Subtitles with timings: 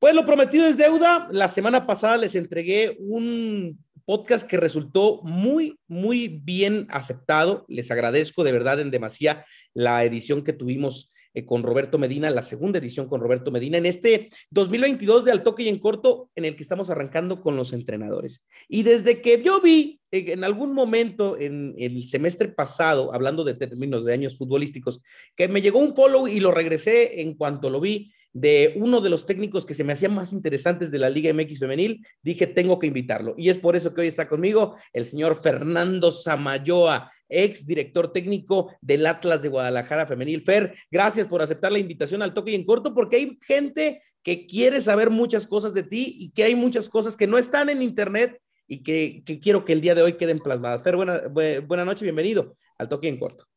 [0.00, 1.28] Pues lo prometido es deuda.
[1.30, 7.66] La semana pasada les entregué un podcast que resultó muy, muy bien aceptado.
[7.68, 9.44] Les agradezco de verdad en demasía
[9.74, 13.84] la edición que tuvimos eh, con Roberto Medina, la segunda edición con Roberto Medina, en
[13.84, 17.74] este 2022 de Al Toque y en Corto, en el que estamos arrancando con los
[17.74, 18.48] entrenadores.
[18.68, 23.52] Y desde que yo vi eh, en algún momento en el semestre pasado, hablando de
[23.52, 25.02] términos de años futbolísticos,
[25.36, 29.10] que me llegó un follow y lo regresé en cuanto lo vi, de uno de
[29.10, 32.78] los técnicos que se me hacían más interesantes de la Liga MX femenil, dije, tengo
[32.78, 33.34] que invitarlo.
[33.36, 38.72] Y es por eso que hoy está conmigo el señor Fernando Samayoa, ex director técnico
[38.80, 40.42] del Atlas de Guadalajara femenil.
[40.42, 44.46] Fer, gracias por aceptar la invitación al toque y en corto, porque hay gente que
[44.46, 47.82] quiere saber muchas cosas de ti y que hay muchas cosas que no están en
[47.82, 48.40] internet
[48.70, 50.84] y que, quiero que el día de hoy queden plasmadas.
[50.84, 53.49] Fer, buena, noche, bienvenido al toque y en corto.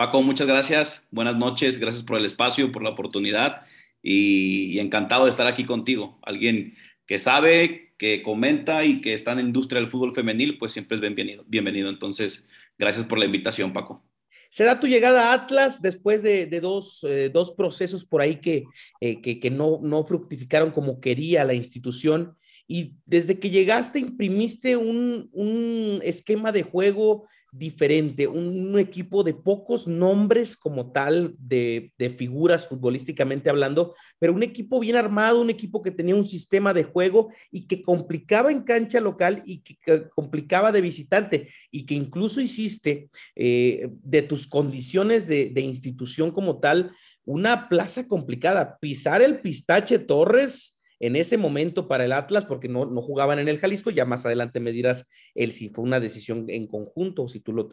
[0.00, 1.06] Paco, muchas gracias.
[1.10, 1.76] Buenas noches.
[1.76, 3.66] Gracias por el espacio, por la oportunidad
[4.02, 6.18] y, encantado de estar aquí contigo.
[6.22, 6.74] Alguien
[7.06, 10.94] que sabe, que comenta y que está en la industria del fútbol femenil, pues siempre
[10.94, 11.44] es bienvenido.
[11.46, 11.90] bienvenido.
[11.90, 14.02] Entonces, gracias por la invitación, Paco.
[14.48, 18.64] Se da tu llegada a Atlas después de, dos, eh, dos, procesos por ahí que,
[19.02, 22.38] eh, que, que no, no fructificaron como quería la institución.
[22.66, 29.86] Y desde que llegaste imprimiste un, un esquema de juego diferente, un, equipo de pocos
[29.86, 35.90] nombres como tal, de, figuras futbolísticamente hablando, pero un equipo bien armado, un equipo que
[35.90, 40.80] tenía un sistema de juego y que complicaba en cancha local y que, complicaba de
[40.80, 46.92] visitante y que incluso hiciste eh, de tus condiciones de, de institución como tal
[47.24, 48.78] una plaza complicada.
[48.80, 53.48] Pisar el pistache Torres en ese momento para el Atlas, porque no, no jugaban en
[53.48, 57.40] el Jalisco, ya más adelante me dirás el si fue una decisión en conjunto, si
[57.40, 57.70] tú, lo,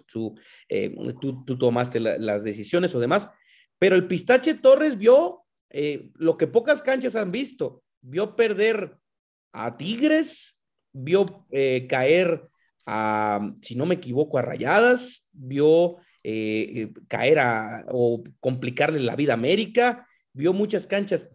[0.69, 3.29] eh, tú, tomaste las decisiones o demás,
[3.77, 8.95] pero el Pistache Torres vio eh, lo que pocas canchas han visto, vio perder
[9.51, 10.61] a Tigres,
[10.93, 12.47] vio eh, caer
[12.85, 15.97] a, si no me equivoco, a Rayadas, vio
[17.07, 21.29] caer a o complicarle la vida a América, vio muchas canchas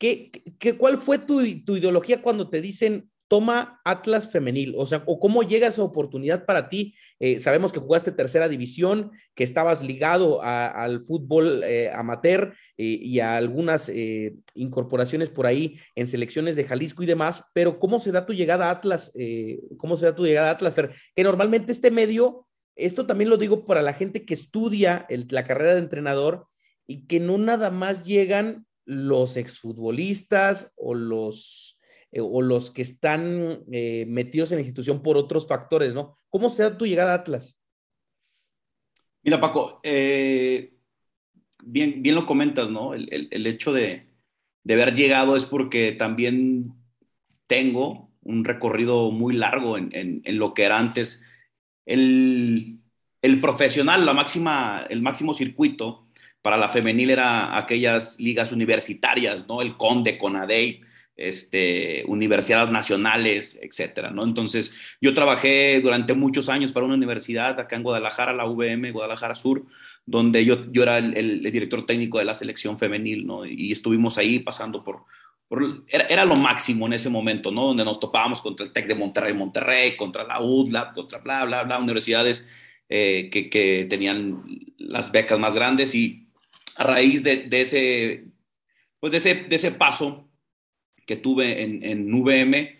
[0.00, 4.74] ¿Qué, qué, cuál fue tu, tu, ideología cuando te dicen toma Atlas femenil?
[4.78, 6.94] O sea, o cómo llega esa oportunidad para ti.
[7.18, 13.20] Eh, sabemos que jugaste tercera división, que estabas ligado al fútbol eh, amateur eh, y
[13.20, 13.92] a algunas
[14.54, 18.68] incorporaciones por ahí en selecciones de Jalisco y demás, pero ¿cómo se da tu llegada
[18.68, 19.12] a Atlas?
[19.76, 20.74] ¿Cómo se da tu llegada a Atlas?
[21.14, 25.74] Que normalmente este medio, esto también lo digo para la gente que estudia la carrera
[25.74, 26.46] de entrenador
[26.86, 31.78] y que no nada más llegan los exfutbolistas o los,
[32.10, 36.18] eh, o los que están eh, metidos en la institución por otros factores, ¿no?
[36.28, 37.60] ¿Cómo se da tu llegada a Atlas?
[39.22, 40.74] Mira, Paco, eh,
[41.62, 42.94] bien, bien lo comentas, ¿no?
[42.94, 44.08] El, hecho de,
[44.68, 46.72] haber llegado es porque también
[47.46, 51.22] tengo un recorrido muy largo en, lo que era antes
[51.86, 52.80] el,
[53.22, 56.09] el profesional, la máxima, el máximo circuito
[56.42, 59.60] para la femenil era aquellas ligas universitarias, ¿no?
[59.62, 60.80] El Conde, Conadey,
[61.16, 64.24] este, universidades nacionales, etcétera, ¿no?
[64.24, 69.34] Entonces, yo trabajé durante muchos años para una universidad acá en Guadalajara, la VM, Guadalajara
[69.34, 69.66] Sur,
[70.06, 73.44] donde yo, yo era el, director técnico de la selección femenil, ¿no?
[73.44, 75.04] Y estuvimos ahí pasando por,
[75.88, 77.66] era, lo máximo en ese momento, ¿no?
[77.66, 81.64] Donde nos topábamos contra el TEC de Monterrey, Monterrey, contra la UDLAB, contra bla, bla,
[81.64, 82.46] bla, universidades
[82.88, 84.42] eh, que, que, tenían
[84.78, 86.29] las becas más grandes y
[86.76, 88.24] a raíz de, ese,
[88.98, 90.28] pues de, ese, de ese paso
[91.06, 92.74] que tuve en, en VM,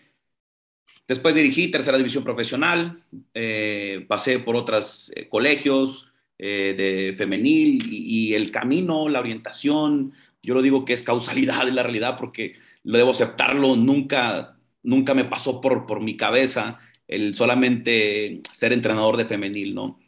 [1.07, 3.03] después dirigí tercera división profesional,
[3.33, 6.07] eh, pasé por otros eh, colegios
[6.37, 11.71] eh, de femenil y, el camino, la orientación, yo lo digo que es causalidad de
[11.71, 17.35] la realidad porque lo debo aceptarlo, nunca, nunca me pasó por, por mi cabeza el
[17.35, 19.99] solamente ser entrenador de femenil, ¿no?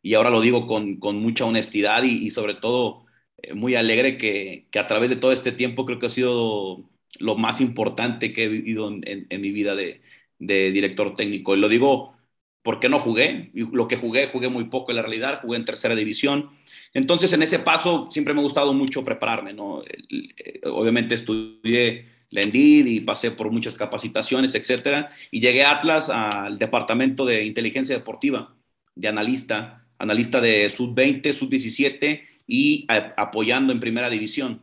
[0.00, 3.04] Y ahora lo digo con, con mucha honestidad y, sobre todo
[3.54, 6.84] muy alegre que, que, a través de todo este tiempo creo que ha sido
[7.18, 10.00] lo más importante que he vivido en, en, mi vida de,
[10.38, 11.54] de, director técnico.
[11.56, 12.16] Y lo digo
[12.62, 15.94] porque no jugué, lo que jugué, jugué muy poco en la realidad, jugué en tercera
[15.94, 16.50] división.
[16.92, 19.82] Entonces, en ese paso siempre me ha gustado mucho prepararme, ¿no?
[19.82, 26.10] Eh, obviamente estudié la ENDID y pasé por muchas capacitaciones, etcétera, y llegué a Atlas
[26.10, 28.54] al departamento de inteligencia deportiva,
[28.94, 34.62] de analista, analista de sub-20, sub-17 y apoyando en primera división.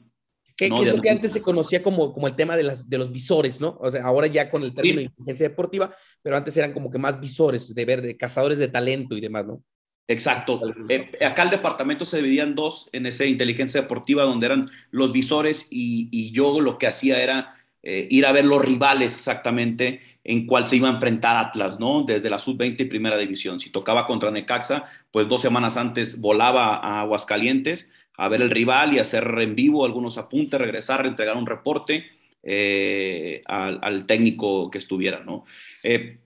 [0.57, 3.11] ¿Qué, es lo que antes se conocía como, como el tema de, las, de los
[3.11, 3.77] visores, ¿no?
[3.79, 6.97] O sea, ahora ya con el término de inteligencia deportiva, pero antes eran como que
[6.97, 9.61] más visores, de ver, de cazadores de talento y demás, ¿no?
[10.07, 10.61] Exacto.
[10.87, 15.11] Eh, acá el departamento se dividía en dos, en esa inteligencia deportiva, donde eran los
[15.11, 17.54] visores y, y yo lo que hacía era
[17.87, 22.01] eh, ir a ver los rivales exactamente en cuál se iba a enfrentar Atlas, ¿no?
[22.01, 23.59] Desde la sub-20 y primera división.
[23.59, 28.93] Si tocaba contra Necaxa, pues dos semanas antes volaba a Aguascalientes a ver el rival
[28.93, 32.07] y hacer en vivo algunos apuntes, regresar, entregar un reporte
[32.41, 35.45] eh, al, técnico que estuviera, ¿no?
[35.83, 36.17] Eh,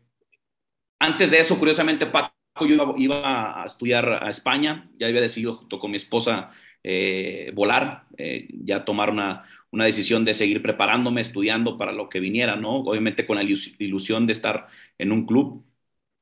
[0.99, 2.31] antes de eso, curiosamente, Paco,
[2.61, 6.51] yo iba, a estudiar a España, ya había decidido junto con mi esposa
[7.53, 8.05] volar,
[8.63, 12.77] ya tomar una, una decisión de seguir preparándome, estudiando para lo que viniera, ¿no?
[12.77, 14.67] Obviamente con la ilusión de estar
[14.97, 15.65] en un club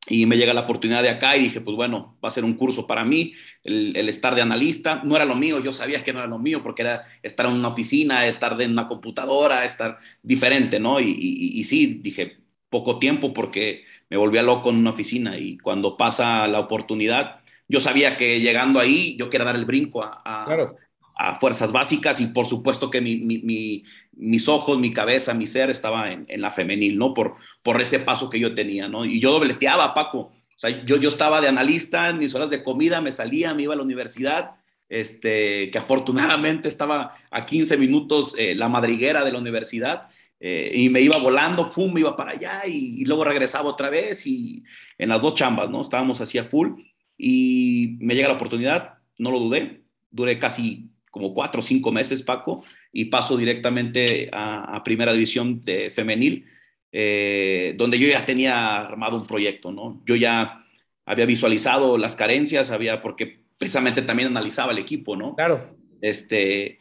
[0.10, 2.54] y me llega la oportunidad de acá y dije, pues bueno, va a ser un
[2.54, 3.34] curso para mí,
[3.64, 6.64] el, estar de analista, no era lo mío, yo sabía que no era lo mío
[6.64, 11.00] porque era estar en una oficina, estar en una computadora, estar diferente, ¿no?
[11.00, 12.38] Y, sí, dije,
[12.70, 17.82] poco tiempo porque me volvía loco en una oficina y cuando pasa la oportunidad, yo
[17.82, 20.74] sabía que llegando ahí yo quería dar el brinco a, a,
[21.18, 23.84] a fuerzas básicas y por supuesto que mi, mi,
[24.14, 27.14] mis ojos, mi cabeza, mi ser estaba en, en, la femenil, ¿no?
[27.14, 29.04] Por, por ese paso que yo tenía, ¿no?
[29.04, 30.19] Y yo dobleteaba, Paco.
[30.19, 33.64] O sea, yo, yo estaba de analista en mis horas de comida, me salía, me
[33.64, 34.56] iba a la universidad,
[34.90, 40.10] este, que afortunadamente estaba a 15 minutos eh, la madriguera de la universidad,
[40.40, 43.90] eh, y me iba volando, fum, me iba para allá y, y, luego regresaba otra
[43.90, 44.64] vez y
[45.00, 45.81] en las dos chambas, ¿no?
[45.81, 46.80] Estábamos así a full
[47.18, 49.81] y me llega la oportunidad, no lo dudé,
[50.12, 55.90] duré casi como cuatro o cinco meses, Paco, y paso directamente a, Primera División de
[55.90, 56.46] Femenil,
[56.92, 60.02] eh, donde yo ya tenía armado un proyecto, ¿no?
[60.06, 60.64] Yo ya
[61.06, 65.36] había visualizado las carencias, había, porque precisamente también analizaba el equipo, ¿no?
[65.36, 65.75] Claro.
[66.02, 66.80] Este,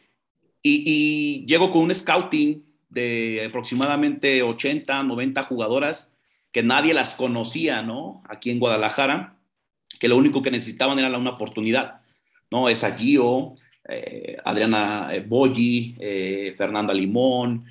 [0.61, 6.13] y, y llego con un scouting de aproximadamente 80, 90 jugadoras
[6.51, 8.23] que nadie las conocía, ¿no?
[8.27, 9.37] Aquí en Guadalajara,
[9.99, 12.01] que lo único que necesitaban era una oportunidad,
[12.51, 12.69] ¿no?
[12.69, 13.55] Es a Gio,
[13.87, 17.65] eh, Adriana eh, Boyi, eh, Fernanda Limón,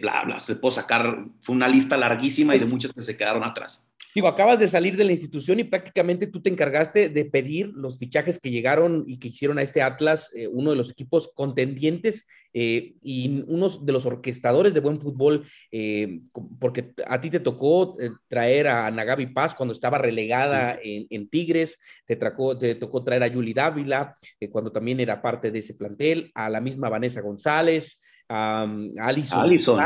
[0.00, 0.40] bla, bla.
[0.40, 3.88] Se puedo sacar, fue una lista larguísima y de muchas que se quedaron atrás.
[4.14, 7.98] Digo, acabas de salir de la institución y prácticamente tú te encargaste de pedir los
[7.98, 12.94] fichajes que llegaron y que hicieron a este Atlas, uno de los equipos contendientes eh,
[13.02, 16.20] y uno de los orquestadores de buen fútbol, eh,
[16.58, 21.78] porque a ti te tocó eh, traer a Nagabi Paz cuando estaba relegada en, Tigres,
[22.06, 24.14] te, te, tocó traer a Yuli Dávila
[24.50, 28.00] cuando también era parte de ese plantel, a la misma Vanessa González,
[28.30, 29.78] Um, Allison.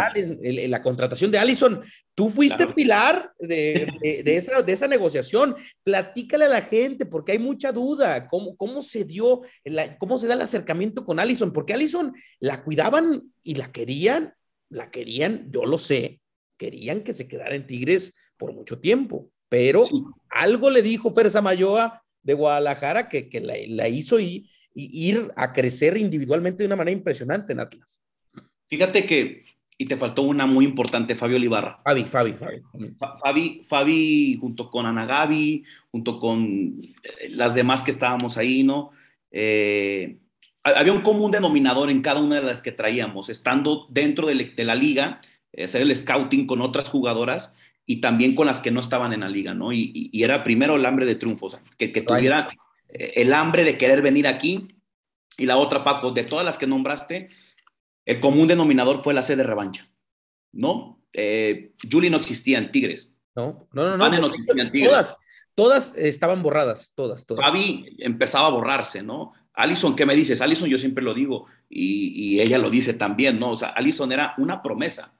[0.68, 1.80] la contratación de Allison.
[2.14, 5.54] Tú fuiste pilar de, de, esa, negociación.
[5.84, 8.26] Platícale a la gente, porque hay mucha duda.
[8.26, 9.42] ¿Cómo, cómo se dio,
[9.98, 11.52] cómo se da el acercamiento con Allison?
[11.52, 14.34] Porque Allison la cuidaban y la querían,
[14.68, 16.20] la querían, yo lo sé,
[16.58, 19.82] querían que se quedara en Tigres por mucho tiempo, pero
[20.30, 25.96] algo le dijo Fer Samayoa de Guadalajara que, que la, hizo y ir a crecer
[25.96, 28.01] individualmente de una manera impresionante en Atlas.
[28.72, 29.44] Fíjate que,
[29.76, 31.82] y te faltó una muy importante, Fabio Olivarra.
[31.84, 32.62] Fabi, Fabi, Fabi.
[33.22, 38.92] Fabi, Fabi junto con Ana Gaby, junto con eh, las demás que estábamos ahí, ¿no?
[39.30, 40.16] Eh,
[40.62, 44.74] había un común denominador en cada una de las que traíamos, estando dentro de, la
[44.74, 45.20] liga,
[45.52, 47.54] eh, hacer el scouting con otras jugadoras
[47.84, 49.74] y también con las que no estaban en la liga, ¿no?
[49.74, 52.48] Y, era primero el hambre de triunfo, o sea, que, que tuviera
[52.88, 54.68] el hambre de querer venir aquí.
[55.36, 57.28] Y la otra, Paco, de todas las que nombraste,
[58.04, 59.90] el común denominador fue la sede de revancha,
[60.52, 61.02] ¿no?
[61.12, 63.14] Eh, Julie no existía en Tigres.
[63.34, 64.08] No, no, no.
[64.08, 64.90] no, existía en Tigres.
[64.90, 65.16] Todas,
[65.54, 67.44] todas estaban borradas, todas, todas.
[67.44, 69.32] Fabi empezaba a borrarse, ¿no?
[69.54, 70.40] Alison, ¿qué me dices?
[70.40, 73.50] Alison, yo siempre lo digo, y, ella lo dice también, ¿no?
[73.50, 75.14] O sea, Alison era una promesa,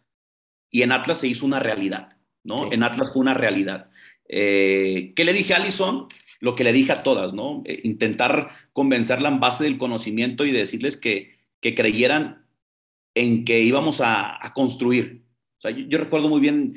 [0.70, 2.72] y en Atlas se hizo una realidad, ¿no?
[2.72, 3.90] En Atlas fue una realidad.
[4.28, 6.08] Eh, ¿Qué le dije a Alison?
[6.40, 7.62] Lo que le dije a todas, ¿no?
[7.66, 12.46] Eh, intentar convencerla en base del conocimiento y decirles que, que creyeran
[13.14, 15.24] en que íbamos a, construir.
[15.58, 16.76] O sea, yo, recuerdo muy bien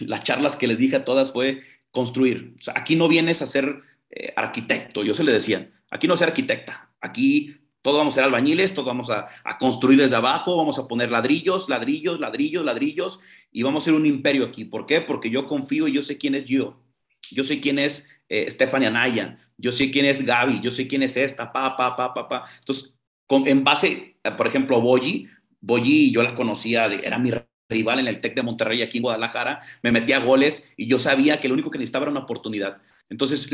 [0.00, 2.54] las charlas que les dije a todas fue construir.
[2.58, 6.16] O sea, aquí no vienes a ser eh, arquitecto, yo se le decía, aquí no
[6.16, 10.78] ser arquitecta, aquí todos vamos a ser albañiles, todos vamos a, construir desde abajo, vamos
[10.78, 13.20] a poner ladrillos, ladrillos, ladrillos, ladrillos,
[13.50, 14.64] y vamos a ser un imperio aquí.
[14.64, 15.00] ¿Por qué?
[15.00, 16.82] Porque yo confío y yo sé quién es yo.
[17.30, 21.02] Yo sé quién es eh, Stephanie Anaya, yo sé quién es Gaby, yo sé quién
[21.02, 22.46] es esta, pa, pa, pa, pa, pa.
[22.58, 22.94] Entonces,
[23.28, 25.28] en base, por ejemplo, Boyi,
[25.60, 27.32] Boyi, yo la conocía, era mi
[27.68, 31.40] rival en el TEC de Monterrey aquí en Guadalajara, me metía goles y yo sabía
[31.40, 32.78] que lo único que necesitaba era una oportunidad.
[33.08, 33.48] Entonces,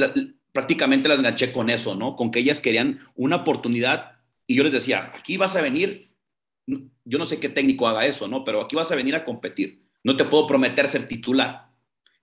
[0.53, 2.17] prácticamente las enganché con eso, ¿no?
[2.17, 4.13] Con que ellas querían una oportunidad
[4.47, 6.13] y yo les decía, aquí vas a venir,
[6.67, 8.45] yo no sé qué técnico haga eso, ¿no?
[8.45, 9.83] Pero aquí vas a venir a competir.
[10.03, 11.69] No te puedo prometer ser titular,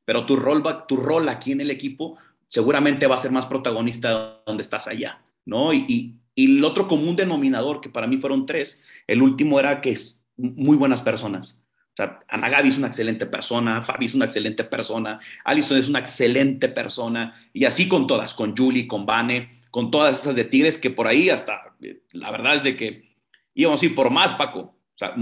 [0.05, 4.41] pero tu rol, tu rol aquí en el equipo seguramente va a ser más protagonista
[4.45, 5.73] donde estás allá, ¿no?
[5.73, 9.91] y, y el otro común denominador, que para mí fueron tres, el último era que
[9.91, 11.59] es muy buenas personas.
[11.93, 15.87] O sea, Ana Gaby es una excelente persona, Fabi es una excelente persona, Alison es
[15.87, 20.43] una excelente persona, y así con todas, con Julie, con Vane, con todas esas de
[20.43, 21.75] Tigres, que por ahí hasta,
[22.11, 23.15] la verdad es de que
[23.53, 24.59] íbamos a por más, Paco.
[24.59, 25.15] O sea,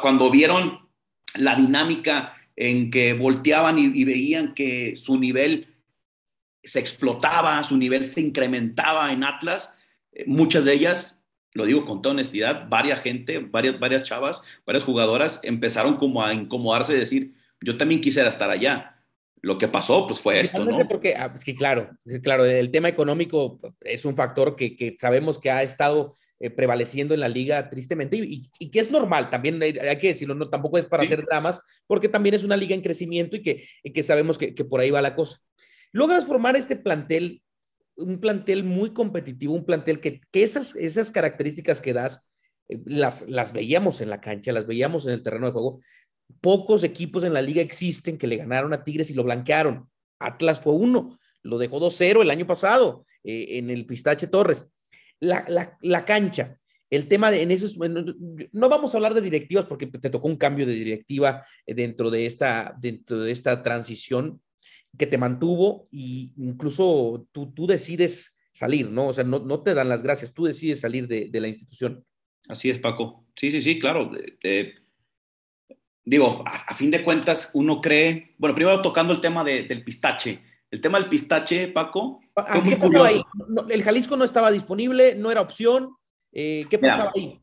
[0.00, 0.88] cuando vieron
[1.34, 5.68] la dinámica en que volteaban y, veían que su nivel
[6.62, 9.81] se explotaba, su nivel se incrementaba en Atlas, eh,
[10.26, 11.20] muchas de ellas,
[11.54, 16.32] lo digo con toda honestidad, varias gente, varias, varias chavas, varias jugadoras empezaron como a
[16.32, 18.88] incomodarse y decir, yo también quisiera estar allá.
[19.40, 20.86] Lo que pasó, pues fue esto, ¿no?
[20.86, 21.90] Porque, ah, es que claro,
[22.22, 26.14] claro, el tema económico es un factor que, que sabemos que ha estado
[26.44, 30.50] eh, prevaleciendo en la liga tristemente y, que es normal, también hay, que decirlo, no,
[30.50, 34.02] tampoco es para hacer dramas, porque también es una liga en crecimiento y que, que
[34.02, 35.38] sabemos que, que, por ahí va la cosa.
[35.92, 37.42] Logras formar este plantel,
[37.96, 42.30] un plantel muy competitivo, un plantel que, esas, esas características que das,
[42.68, 45.80] eh, las, las veíamos en la cancha, las veíamos en el terreno de juego.
[46.40, 49.88] Pocos equipos en la liga existen que le ganaron a Tigres y lo blanquearon.
[50.18, 54.66] Atlas fue uno, lo dejó 2-0 el año pasado eh, en el Pistache Torres
[55.22, 56.58] la, cancha,
[56.90, 60.36] el tema de en esos, no vamos a hablar de directivas porque te tocó un
[60.36, 64.42] cambio de directiva eh, dentro de esta, dentro de esta transición
[64.98, 69.08] que te mantuvo y incluso tú, tú decides salir, ¿no?
[69.08, 72.04] O sea, no, no te dan las gracias, tú decides salir de, la institución.
[72.48, 73.26] Así es, Paco.
[73.34, 74.10] Sí, sí, sí, claro.
[76.04, 80.42] digo, a, fin de cuentas, uno cree, bueno, primero tocando el tema del pistache.
[80.70, 82.20] El tema del pistache, Paco,
[82.64, 83.22] ¿Qué pasaba ahí?
[83.68, 85.94] el Jalisco no estaba disponible, no era opción.
[86.32, 87.41] Eh, ¿Qué pasaba ahí?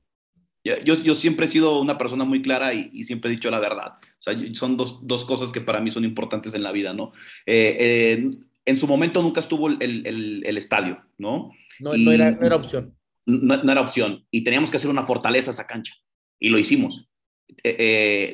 [0.86, 3.94] Yo, yo, siempre he sido una persona muy clara y, siempre he dicho la verdad.
[4.02, 7.12] O sea, son dos, dos, cosas que para mí son importantes en la vida, ¿no?
[7.46, 8.30] Eh, eh,
[8.66, 11.52] en su momento nunca estuvo el, el, el estadio, ¿no?
[11.80, 12.96] No, no, era, no, era, opción.
[13.26, 14.26] No, no, era opción.
[14.32, 15.94] Y teníamos que hacer una fortaleza a esa cancha.
[16.40, 17.08] Y lo hicimos.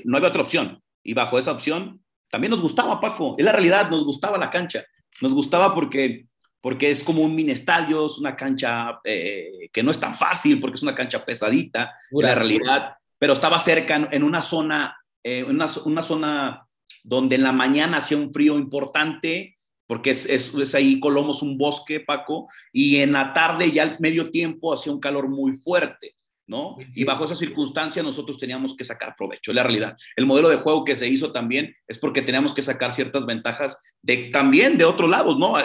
[0.03, 0.81] no había otra opción.
[1.03, 3.35] Y bajo esa opción, también nos gustaba, Paco.
[3.37, 4.85] Es la realidad, nos gustaba la cancha.
[5.21, 6.25] Nos gustaba porque
[6.65, 10.59] porque es como un mini estadio, es una cancha eh, que no es tan fácil,
[10.59, 15.43] porque es una cancha pesadita, en la realidad, pero estaba cerca en, una zona, eh,
[15.43, 16.67] una, una, zona
[17.03, 19.55] donde en la mañana hacía un frío importante,
[19.85, 23.91] porque es, es, es, ahí Colomos un bosque, Paco, y en la tarde ya al
[23.99, 26.15] medio tiempo hacía un calor muy fuerte.
[26.47, 26.77] ¿No?
[26.93, 29.97] Y bajo esa circunstancia nosotros teníamos que sacar provecho, es la realidad.
[30.15, 33.77] El modelo de juego que se hizo también es porque teníamos que sacar ciertas ventajas
[34.01, 35.57] de también de otro lado, ¿no?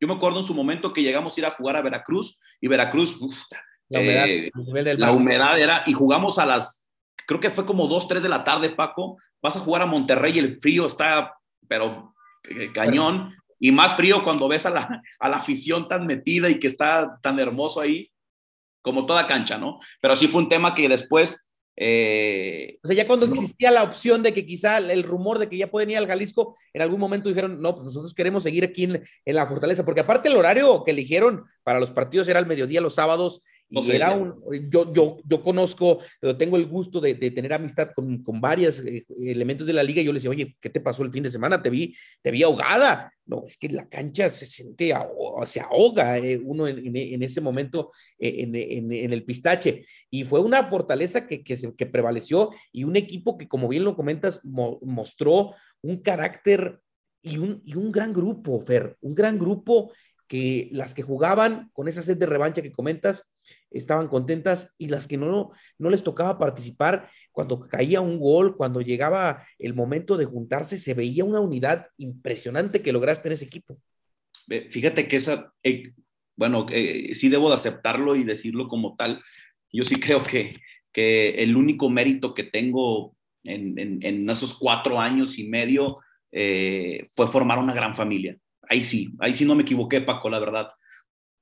[0.00, 2.68] Yo me acuerdo en su momento que llegamos a ir a jugar a Veracruz y
[2.68, 3.18] Veracruz,
[3.88, 4.50] la, humedad, eh,
[4.96, 6.86] la humedad era, y jugamos a las,
[7.26, 10.36] creo que fue como 2, 3 de la tarde, Paco, vas a jugar a Monterrey
[10.36, 11.34] y el frío está,
[11.66, 12.14] pero
[12.48, 16.60] eh, cañón, y más frío cuando ves a la, a la afición tan metida y
[16.60, 18.08] que está tan hermoso ahí
[18.82, 19.78] como toda cancha, ¿no?
[20.00, 21.44] Pero sí fue un tema que después...
[21.80, 25.56] Eh, o sea, ya cuando existía la opción de que quizá el rumor de que
[25.56, 28.84] ya pueden ir al Jalisco, en algún momento dijeron, no, pues nosotros queremos seguir aquí
[28.84, 32.46] en, en la fortaleza, porque aparte el horario que eligieron para los partidos era el
[32.46, 35.98] mediodía los sábados y era un, yo, yo, yo conozco,
[36.38, 40.00] tengo el gusto de, de tener amistad con, con varios eh, elementos de la liga.
[40.00, 41.62] Y yo le decía, oye, ¿qué te pasó el fin de semana?
[41.62, 43.12] Te vi, te vi ahogada.
[43.26, 44.94] No, es que la cancha se siente,
[45.44, 49.84] se ahoga eh, uno en, en, ese momento eh, en, en, el pistache.
[50.10, 53.84] Y fue una fortaleza que, que, se, que prevaleció y un equipo que, como bien
[53.84, 56.80] lo comentas, mostró un carácter
[57.20, 59.92] y un, y un gran grupo, Fer, un gran grupo
[60.26, 63.30] que las que jugaban con esa sed de revancha que comentas
[63.70, 68.80] estaban contentas y las que no, no les tocaba participar, cuando caía un gol, cuando
[68.80, 73.78] llegaba el momento de juntarse, se veía una unidad impresionante que lograste en ese equipo.
[74.70, 75.92] Fíjate que esa, eh,
[76.36, 79.20] bueno, eh, sí debo de aceptarlo y decirlo como tal.
[79.72, 80.52] Yo sí creo que,
[80.92, 85.98] que el único mérito que tengo en, en, esos cuatro años y medio
[86.32, 90.38] eh, fue formar una gran familia ahí sí, ahí sí no me equivoqué, Paco, la
[90.38, 90.70] verdad.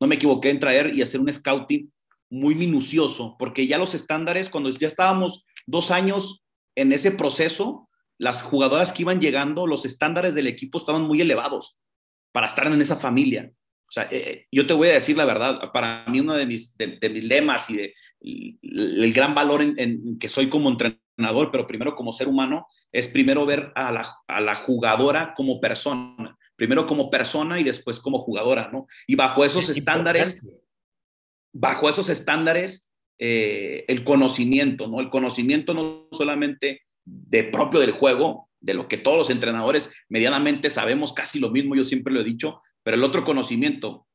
[0.00, 1.90] No me equivoqué en traer y hacer un scouting
[2.30, 6.42] muy minucioso, porque ya los estándares, cuando ya estábamos dos años
[6.75, 11.76] en ese proceso, las jugadoras que iban llegando, los estándares del equipo estaban muy elevados
[12.33, 13.52] para estar en esa familia.
[13.88, 16.47] O sea, eh, eh, yo te voy a decir la verdad, para mí uno de
[16.47, 21.66] mis, de, mis lemas y de, el, gran valor en, que soy como entrenador, pero
[21.66, 26.87] primero como ser humano, es primero ver a la, a la jugadora como persona primero
[26.87, 28.87] como persona y después como jugadora, ¿no?
[29.06, 30.42] Y bajo esos estándares,
[31.58, 35.00] bajo esos estándares, eh, el conocimiento, ¿no?
[35.00, 40.70] El conocimiento no solamente de propio del juego, de lo que todos los entrenadores medianamente
[40.70, 44.06] sabemos casi lo mismo, yo siempre lo he dicho, pero el otro conocimiento,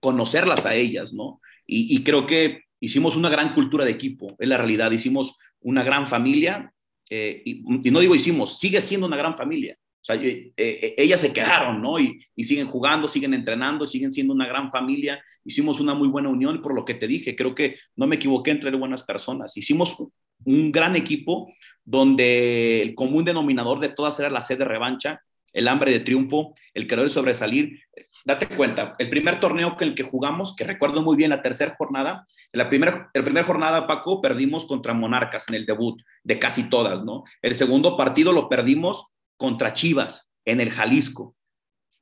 [0.00, 1.40] conocerlas a ellas, ¿no?
[1.66, 5.82] Y, y creo que hicimos una gran cultura de equipo, es la realidad, hicimos una
[5.82, 6.72] gran familia
[7.10, 9.76] eh, y, no digo hicimos, sigue siendo una gran familia.
[10.06, 11.98] Sea, eh, eh, ellas se quedaron, ¿no?
[11.98, 15.20] Y, y, siguen jugando, siguen entrenando, siguen siendo una gran familia.
[15.44, 18.52] Hicimos una muy buena unión, por lo que te dije, creo que no me equivoqué
[18.52, 19.56] entre buenas personas.
[19.56, 19.96] Hicimos
[20.44, 21.52] un gran equipo
[21.84, 25.22] donde el común denominador de todas era la sed de revancha,
[25.52, 27.80] el hambre de triunfo, el querer sobresalir.
[28.24, 31.74] Date cuenta, el primer torneo que el que jugamos, que recuerdo muy bien la tercera
[31.76, 36.38] jornada, en la primera, la primera jornada, Paco, perdimos contra Monarcas en el debut, de
[36.38, 37.24] casi todas, ¿no?
[37.42, 41.34] El segundo partido lo perdimos contra Chivas, en el Jalisco.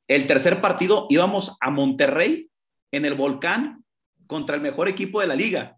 [0.07, 2.49] El tercer partido íbamos a Monterrey,
[2.91, 3.83] en el Volcán,
[4.27, 5.77] contra el mejor equipo de la liga.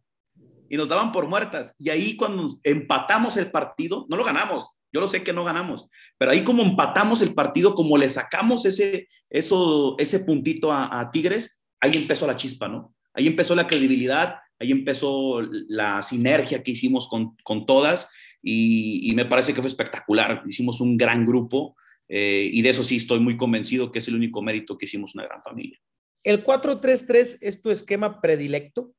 [0.70, 1.76] Y nos daban por muertas.
[1.80, 5.90] Y ahí cuando empatamos el partido, no lo ganamos, yo lo sé que no ganamos,
[6.18, 11.60] pero ahí como empatamos el partido, como le sacamos ese, eso, ese puntito a, Tigres,
[11.80, 12.94] ahí empezó la chispa, ¿no?
[13.14, 18.10] Ahí empezó la credibilidad, ahí empezó la sinergia que hicimos con, con todas
[18.50, 20.44] y, me parece que fue espectacular.
[20.48, 21.76] Hicimos un gran grupo
[22.08, 25.16] eh, y de eso sí estoy muy convencido que es el único mérito que hicimos
[25.16, 25.80] una gran familia.
[26.24, 28.94] ¿El 4-3-3 es tu esquema predilecto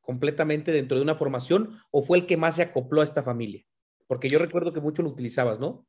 [0.00, 3.62] completamente dentro de una formación o fue el que más se acopló a esta familia?
[4.06, 5.86] Porque yo recuerdo que mucho lo utilizabas, ¿no?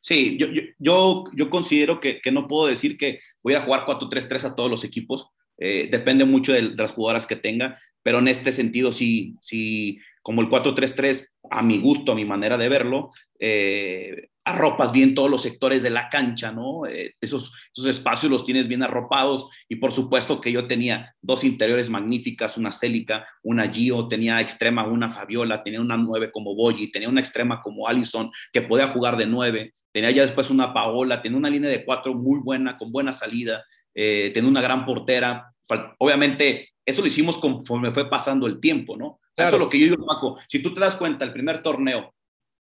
[0.00, 0.46] Sí, yo,
[0.78, 4.70] yo, yo, considero que, que, no puedo decir que voy a jugar 4-3-3 a todos
[4.70, 5.28] los equipos.
[5.58, 10.40] Eh, depende mucho de, las jugadoras que tenga, pero en este sentido sí, sí como
[10.40, 15.42] el 4-3-3, a mi gusto, a mi manera de verlo, eh, arropas bien todos los
[15.42, 16.86] sectores de la cancha, ¿no?
[16.86, 21.44] Eh, esos, esos espacios los tienes bien arropados y por supuesto que yo tenía dos
[21.44, 26.90] interiores magníficas, una Célica, una Gio, tenía extrema una Fabiola, tenía una nueve como Boyi,
[26.90, 31.20] tenía una extrema como Allison que podía jugar de nueve, tenía ya después una Paola,
[31.20, 33.62] tenía una línea de cuatro muy buena, con buena salida,
[33.94, 35.50] eh, tenía una gran portera.
[35.98, 39.20] Obviamente eso lo hicimos conforme fue pasando el tiempo, ¿no?
[39.36, 40.38] Eso es lo que yo digo, Paco.
[40.48, 42.14] Si tú te das cuenta, el primer torneo,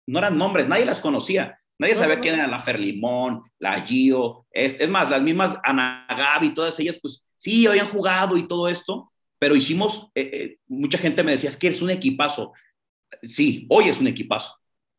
[0.07, 4.79] no eran nombres, nadie las conocía Nadie sabía quién era la Ferlimón, la Gio, es,
[4.79, 9.11] es, más, las mismas Ana Gaby, todas ellas, pues sí, habían jugado y todo esto,
[9.39, 12.53] pero hicimos, eh, eh, mucha gente me decía, es que es un equipazo.
[13.23, 14.55] Sí, hoy es un equipazo,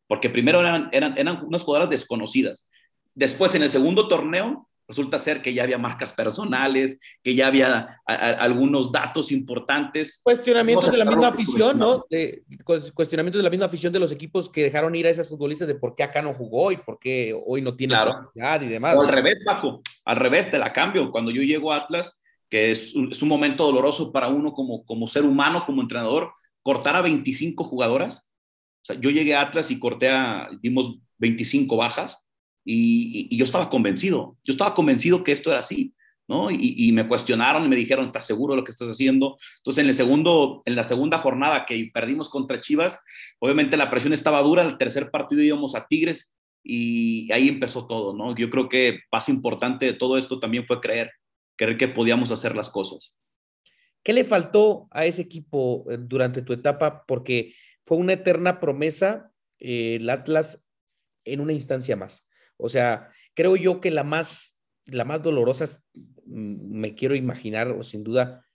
[0.07, 2.69] porque primero eran, eran, eran unas jugadoras desconocidas.
[3.13, 8.01] Después, en el segundo torneo, resulta ser que ya había marcas personales, que ya había
[8.05, 10.21] algunos datos importantes.
[10.23, 12.05] Cuestionamientos de la misma afición, ¿no?
[12.09, 12.43] De,
[12.93, 15.75] cuestionamientos de la misma afición de los equipos que dejaron ir a esas futbolistas de
[15.75, 18.31] por qué acá no jugó y por qué hoy no tiene claro.
[18.35, 18.95] y demás.
[18.95, 21.11] O al revés, Paco, al revés, te la cambio.
[21.11, 24.85] Cuando yo llego a Atlas, que es un, es un momento doloroso para uno como,
[24.85, 28.31] como ser humano, como entrenador, cortar a 25 jugadoras.
[28.83, 32.24] O sea, yo llegué a Atlas y corté a, dimos 25 bajas
[32.65, 35.93] y, yo estaba convencido, yo estaba convencido que esto era así,
[36.27, 36.49] ¿no?
[36.49, 39.37] Y, me cuestionaron y me dijeron, ¿estás seguro de lo que estás haciendo?
[39.57, 42.99] Entonces, en, el segundo, en la segunda jornada que perdimos contra Chivas,
[43.39, 48.15] obviamente la presión estaba dura, el tercer partido íbamos a Tigres y ahí empezó todo,
[48.15, 48.35] ¿no?
[48.35, 51.11] Yo creo que más importante de todo esto también fue creer,
[51.55, 53.21] creer que podíamos hacer las cosas.
[54.03, 57.05] ¿Qué le faltó a ese equipo eh, durante tu etapa?
[57.05, 57.53] Porque
[57.85, 60.63] fue una eterna promesa eh, el Atlas
[61.23, 62.27] en una instancia más.
[62.57, 67.83] O sea, creo yo que la más, la más dolorosa, mm, me quiero imaginar, o
[67.83, 68.45] sin duda,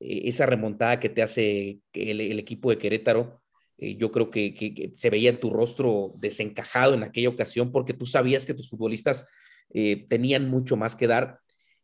[0.00, 3.42] eh, esa remontada que te hace el, equipo de Querétaro.
[3.78, 8.06] Eh, yo creo que, se veía en tu rostro desencajado en aquella ocasión porque tú
[8.06, 9.28] sabías que tus futbolistas
[9.70, 11.40] eh, tenían mucho más que dar.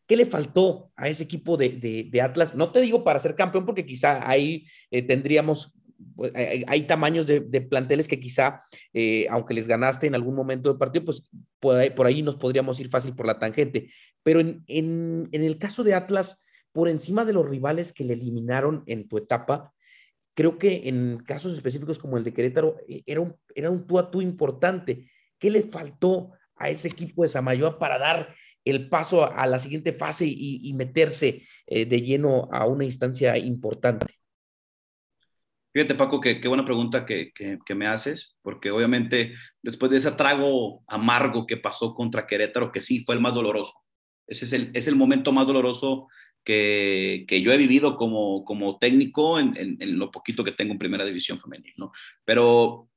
[0.07, 1.71] ¿Qué le faltó a ese equipo de,
[2.11, 2.55] de, Atlas?
[2.55, 5.79] No te digo para ser campeón, porque quizá ahí tendríamos
[6.15, 8.63] pues, hay, tamaños de, planteles que quizá,
[8.93, 11.29] eh, aunque les ganaste en algún momento del partido, pues
[11.61, 13.91] por ahí, nos podríamos ir fácil por la tangente.
[14.23, 16.41] Pero en, el caso de Atlas,
[16.73, 19.73] por encima de los rivales que le eliminaron en tu etapa,
[20.35, 24.11] creo que en casos específicos como el de Querétaro, eh, era un, era tú a
[24.11, 25.11] tú importante.
[25.39, 28.35] ¿Qué le faltó a ese equipo de Samayoa para dar
[28.65, 34.22] el paso a, la siguiente fase y, meterse eh, de lleno a una instancia importante?
[35.73, 40.85] Fíjate, Paco, qué buena pregunta que, que, me haces, porque obviamente después de ese trago
[40.87, 43.73] amargo que pasó contra Querétaro, que sí fue el más doloroso,
[44.27, 46.09] ese es el, es el momento más doloroso
[46.45, 50.79] que, que yo he vivido como, como técnico en, en, lo poquito que tengo en
[50.79, 51.93] Primera División Femenil, ¿no?
[52.25, 52.91] Pero,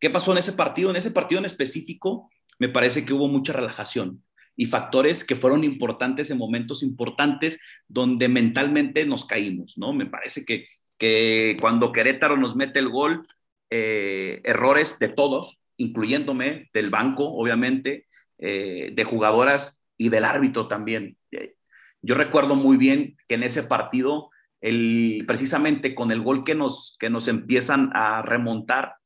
[0.00, 0.90] ¿qué pasó en ese partido?
[0.90, 4.24] En ese partido en específico, me parece que hubo mucha relajación
[4.56, 9.92] y factores que fueron importantes en momentos importantes donde mentalmente nos caímos, ¿no?
[9.92, 10.66] Me parece que
[11.00, 13.26] que cuando Querétaro nos mete el gol,
[13.70, 18.06] eh, errores de todos, incluyéndome, del banco, obviamente,
[18.38, 21.16] eh, de jugadoras y del árbitro también.
[21.32, 21.54] Eh,
[22.02, 26.96] yo recuerdo muy bien que en ese partido, el, precisamente con el gol que nos,
[27.00, 28.96] que nos empiezan a remontar,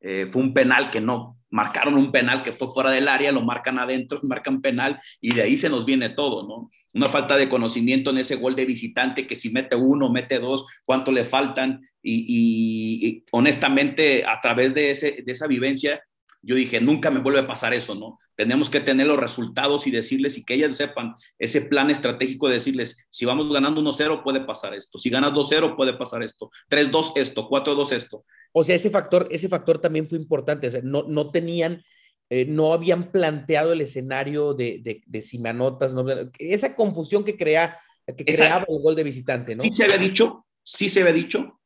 [0.00, 3.78] fue un penal que no, marcaron un penal que fue fuera del área, lo marcan
[3.78, 6.70] adentro, marcan penal y de ahí se nos viene todo, ¿no?
[6.94, 10.64] Una falta de conocimiento en ese gol de visitante que si mete uno, mete dos,
[10.84, 16.02] cuánto le faltan y, honestamente a través de, ese, de esa vivencia
[16.42, 18.18] yo dije, nunca me vuelve a pasar eso, ¿no?
[18.34, 22.54] Tenemos que tener los resultados y decirles y que ellas sepan ese plan estratégico de
[22.54, 27.12] decirles, si vamos ganando 1-0 puede pasar esto, si ganas 2-0 puede pasar esto, 3-2
[27.16, 28.24] esto, 4-2 esto.
[28.52, 30.80] O sea, ese factor, ese factor también fue importante.
[30.82, 31.84] No, no tenían,
[32.30, 36.04] eh, no habían planteado el escenario de, de, de si me anotas, no,
[36.38, 39.62] esa confusión que, crea, que creaba el gol de visitante, ¿no?
[39.62, 41.60] Sí se había dicho, sí se había dicho,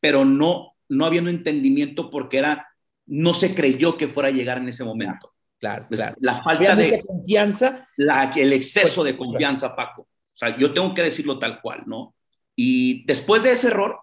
[0.00, 2.66] pero no, no había un entendimiento porque era,
[3.04, 5.34] no se creyó que fuera a llegar en ese momento.
[5.58, 6.16] Claro, pues, claro.
[6.20, 7.88] La falta de confianza.
[7.96, 10.02] La, el exceso de confianza, Paco.
[10.02, 12.14] O sea, yo tengo que decirlo tal cual, ¿no?
[12.54, 14.00] Y después de ese error,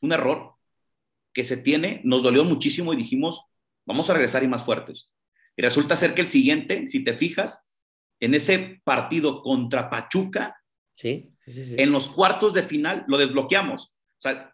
[0.00, 0.52] un error,
[1.32, 3.42] que se tiene, nos dolió muchísimo y dijimos,
[3.86, 5.12] vamos a regresar y más fuertes.
[5.56, 7.64] Y resulta ser que el siguiente, si te fijas,
[8.20, 10.56] en ese partido contra Pachuca,
[10.94, 13.84] sí, sí, en los cuartos de final, lo desbloqueamos.
[13.84, 14.52] O sea,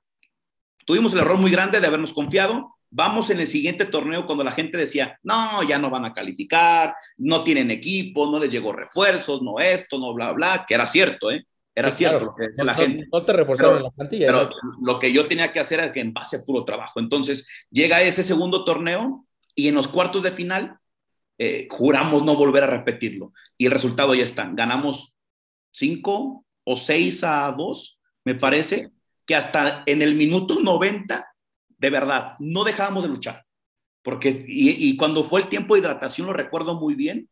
[0.84, 2.76] tuvimos el error muy grande de habernos confiado.
[2.90, 6.94] Vamos en el siguiente torneo cuando la gente decía, no, ya no van a calificar,
[7.16, 11.30] no tienen equipo, no les llegó refuerzos, no esto, no bla, bla, que era cierto,
[11.30, 11.46] ¿eh?
[11.74, 13.06] Era cierto lo que decía la gente.
[13.10, 14.26] No te reforzaron la plantilla.
[14.26, 14.50] Pero
[14.82, 17.00] lo que yo tenía que hacer era que en base a puro trabajo.
[17.00, 20.78] Entonces, llega ese segundo torneo y en los cuartos de final
[21.44, 23.32] eh, juramos no volver a repetirlo.
[23.58, 24.48] Y el resultado ya está.
[24.52, 25.16] Ganamos
[25.72, 28.92] 5 o 6 a 2, me parece,
[29.26, 31.26] que hasta en el minuto 90,
[31.68, 33.44] de verdad, no dejábamos de luchar.
[34.04, 37.28] Porque, y, cuando fue el tiempo de hidratación, lo recuerdo muy bien,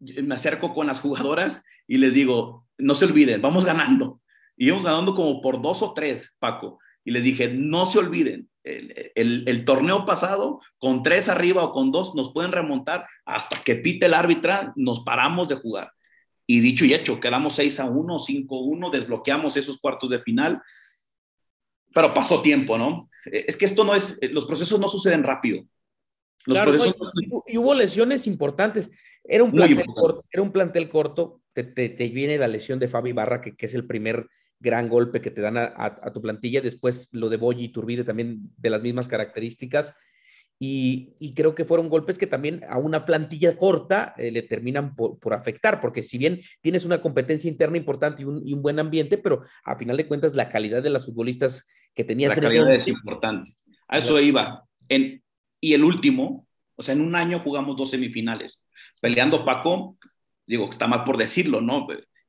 [0.00, 4.20] me acerco con las jugadoras y les digo, no se olviden, vamos ganando.
[4.54, 6.78] Y íbamos ganando como por dos o tres, Paco.
[7.06, 12.14] Y les dije, no se olviden, el, torneo pasado, con tres arriba o con dos,
[12.14, 15.92] nos pueden remontar hasta que pite el árbitra, nos paramos de jugar.
[16.46, 20.20] Y dicho y hecho, quedamos 6 a 1, 5 a 1, desbloqueamos esos cuartos de
[20.20, 20.62] final.
[21.92, 23.08] Pero pasó tiempo, ¿no?
[23.24, 25.64] Es que esto no es, los procesos no suceden rápido.
[26.44, 26.96] Los procesos...
[27.46, 28.90] y, hubo lesiones importantes.
[29.24, 33.12] Era un plantel, corto, era un plantel corto, te, te, viene la lesión de Fabi
[33.12, 36.60] Barra, que, que, es el primer gran golpe que te dan a, a, tu plantilla,
[36.60, 39.96] después lo de Boyi y Turbide también de las mismas características,
[40.58, 44.96] y, y, creo que fueron golpes que también a una plantilla corta eh, le terminan
[44.96, 48.62] por, por, afectar, porque si bien tienes una competencia interna importante y un, y un,
[48.62, 52.42] buen ambiente, pero a final de cuentas la calidad de las futbolistas que tenías la
[52.44, 53.54] calidad es importante.
[53.86, 54.64] A eso iba.
[54.88, 55.22] En,
[55.60, 58.66] y el último, o sea, en un año jugamos dos semifinales
[59.00, 59.98] peleando Paco,
[60.46, 61.86] digo que está mal por decirlo, ¿no?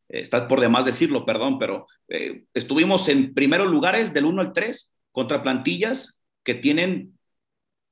[0.09, 4.93] Está por demás decirlo, perdón, pero eh, estuvimos en primeros lugares del 1 al 3
[5.11, 7.17] contra plantillas que tienen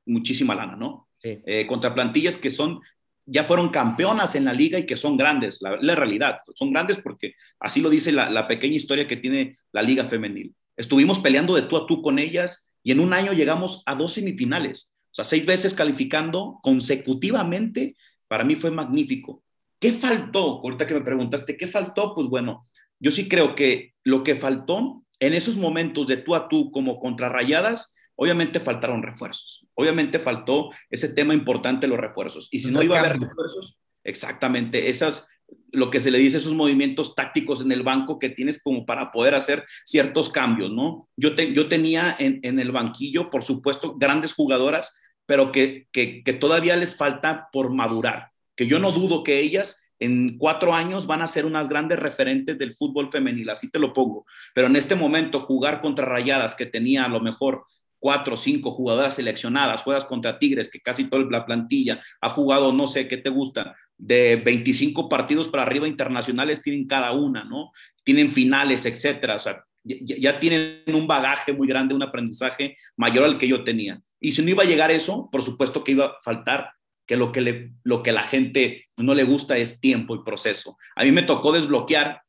[0.06, 1.10] muchísima lana, ¿no?
[1.18, 1.42] Sí.
[1.46, 2.80] Eh, contra plantillas que son,
[3.26, 6.98] ya fueron campeonas en la liga y que son grandes, la, la realidad, son grandes
[6.98, 10.54] porque así lo dice la, la, pequeña historia que tiene la liga femenil.
[10.78, 14.14] Estuvimos peleando de tú a tú con ellas y en un año llegamos a dos
[14.14, 17.96] semifinales, o sea, seis veces calificando consecutivamente
[18.28, 19.45] para mí fue magnífico.
[19.86, 20.62] ¿Qué faltó?
[20.64, 22.16] Ahorita que me preguntaste, ¿qué faltó?
[22.16, 22.66] Pues bueno,
[23.00, 27.00] yo sí creo que lo que faltó en esos momentos de tú a tú como
[27.00, 29.68] contrarrayadas, obviamente faltaron refuerzos.
[29.76, 32.48] Obviamente faltó ese tema importante, los refuerzos.
[32.50, 35.28] Y si no iba a haber refuerzos, exactamente, esas,
[35.72, 39.12] lo que se le dice, esos movimientos tácticos en el banco que tienes como para
[39.12, 41.08] poder hacer ciertos cambios, ¿no?
[41.16, 46.24] Yo, te, yo tenía en, en el banquillo, por supuesto, grandes jugadoras pero que, que,
[46.24, 51.08] que, todavía les falta por madurar, que yo no dudo que ellas en cuatro años
[51.08, 54.76] van a ser unas grandes referentes del fútbol femenil, así te lo pongo, pero en
[54.76, 57.64] este momento jugar contra Rayadas, que tenía a lo mejor
[58.00, 62.72] cuatro o cinco jugadoras seleccionadas, juegas contra Tigres, que casi toda la plantilla ha jugado,
[62.74, 63.76] no sé, ¿qué te gusta?
[63.98, 67.72] De 25 partidos para arriba internacionales tienen cada una, ¿no?
[68.04, 73.24] Tienen finales, etcétera, o sea, ya, ya tienen un bagaje muy grande, un aprendizaje mayor
[73.24, 74.02] al que yo tenía.
[74.20, 76.72] Y si no iba a llegar eso, por supuesto que iba a faltar
[77.06, 80.78] que lo que, le, lo que la gente no le gusta es tiempo y proceso.
[80.96, 82.22] A mí me tocó desbloquear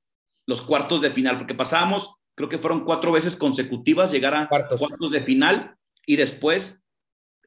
[0.47, 4.79] los cuartos de final, porque pasábamos, creo que fueron cuatro veces consecutivas llegar a cuartos,
[4.79, 6.85] cuartos de final y después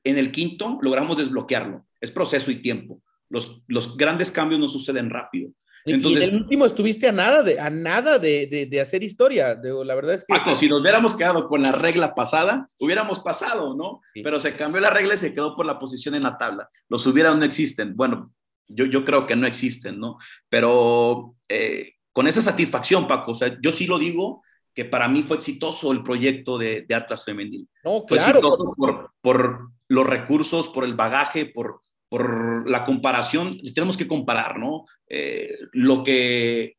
[0.03, 1.85] en el quinto logramos desbloquearlo.
[2.01, 3.01] Es proceso y tiempo.
[3.29, 5.51] Los, los grandes cambios no suceden rápido.
[5.85, 9.03] Entonces, y en el último estuviste a nada de, a nada de, de, de hacer
[9.03, 9.55] historia.
[9.55, 10.33] De, la verdad es que.
[10.33, 14.01] Paco, si nos hubiéramos quedado con la regla pasada, hubiéramos pasado, ¿no?
[14.13, 14.21] Sí.
[14.21, 16.69] Pero se cambió la regla y se quedó por la posición en la tabla.
[16.89, 17.95] Los hubiera no existen.
[17.95, 18.31] Bueno,
[18.67, 20.17] yo, yo creo que no existen, ¿no?
[20.49, 25.23] Pero eh, con esa satisfacción, Paco, o sea, yo sí lo digo que para mí
[25.23, 27.67] fue exitoso el proyecto de, de Atlas Femenil.
[27.83, 28.39] No, claro.
[28.39, 34.07] Fue exitoso por, por los recursos, por el bagaje, por, por la comparación, tenemos que
[34.07, 34.85] comparar, ¿no?
[35.07, 36.77] Eh, lo, que,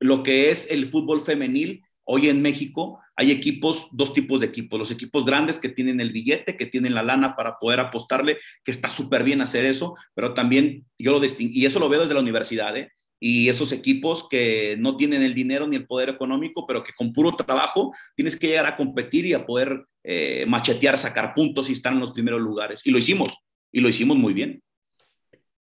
[0.00, 4.78] lo que es el fútbol femenil hoy en México, hay equipos, dos tipos de equipos,
[4.78, 8.70] los equipos grandes que tienen el billete, que tienen la lana para poder apostarle, que
[8.70, 12.14] está súper bien hacer eso, pero también yo lo distingo, y eso lo veo desde
[12.14, 12.90] la universidad, ¿eh?
[13.20, 17.12] y esos equipos que no tienen el dinero ni el poder económico, pero que con
[17.12, 21.74] puro trabajo tienes que llegar a competir y a poder eh, machetear, sacar puntos y
[21.74, 22.84] estar en los primeros lugares.
[22.84, 23.32] Y lo hicimos,
[23.72, 24.62] y lo hicimos muy bien.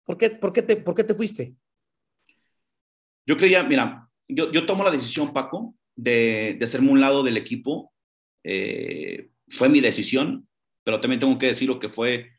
[0.04, 1.54] ¿Por qué, por qué, te, por qué te fuiste?
[3.26, 7.36] Yo creía, mira, yo, yo tomo la decisión, Paco, de, de hacerme un lado del
[7.36, 7.92] equipo.
[8.44, 10.48] Eh, fue mi decisión,
[10.82, 12.32] pero también tengo que decir lo que fue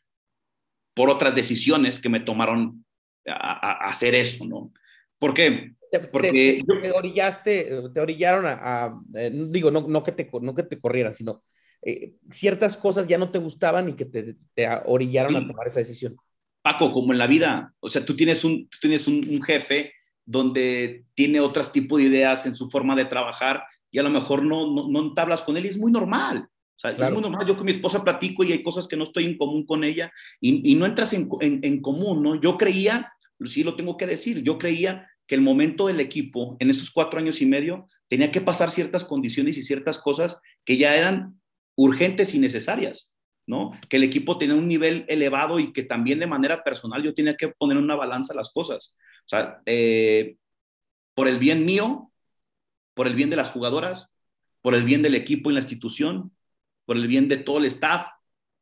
[0.93, 2.85] por otras decisiones que me tomaron
[3.25, 4.73] a, a hacer eso, ¿no?
[5.17, 5.73] ¿Por qué?
[6.11, 10.79] Porque te, orillaste, te orillaron a, eh, digo, no, no, que te, no que te
[10.79, 11.43] corrieran, sino
[11.83, 15.79] eh, ciertas cosas ya no te gustaban y que te, te orillaron a tomar esa
[15.79, 16.15] decisión.
[16.61, 21.05] Paco, como en la vida, o sea, tú tienes un, tú tienes un, jefe donde
[21.15, 24.71] tiene otros tipos de ideas en su forma de trabajar y a lo mejor no,
[24.71, 26.47] no, no entablas con él y es muy normal.
[26.75, 27.47] O sea, es muy normal.
[27.47, 30.11] Yo con mi esposa platico y hay cosas que no estoy en común con ella
[30.39, 32.39] y, y no entras en, en, en, común, ¿no?
[32.39, 33.11] Yo creía,
[33.45, 37.19] sí lo tengo que decir, yo creía que el momento del equipo en esos cuatro
[37.19, 41.40] años y medio tenía que pasar ciertas condiciones y ciertas cosas que ya eran
[41.83, 43.15] urgentes y necesarias,
[43.47, 43.71] ¿no?
[43.89, 47.35] Que el equipo tenía un nivel elevado y que también de manera personal yo tenía
[47.35, 48.95] que poner en una balanza las cosas.
[49.25, 50.35] O sea, eh,
[51.15, 52.11] por el bien mío,
[52.93, 54.17] por el bien de las jugadoras,
[54.61, 56.31] por el bien del equipo y la institución,
[56.85, 58.07] por el bien de todo el staff,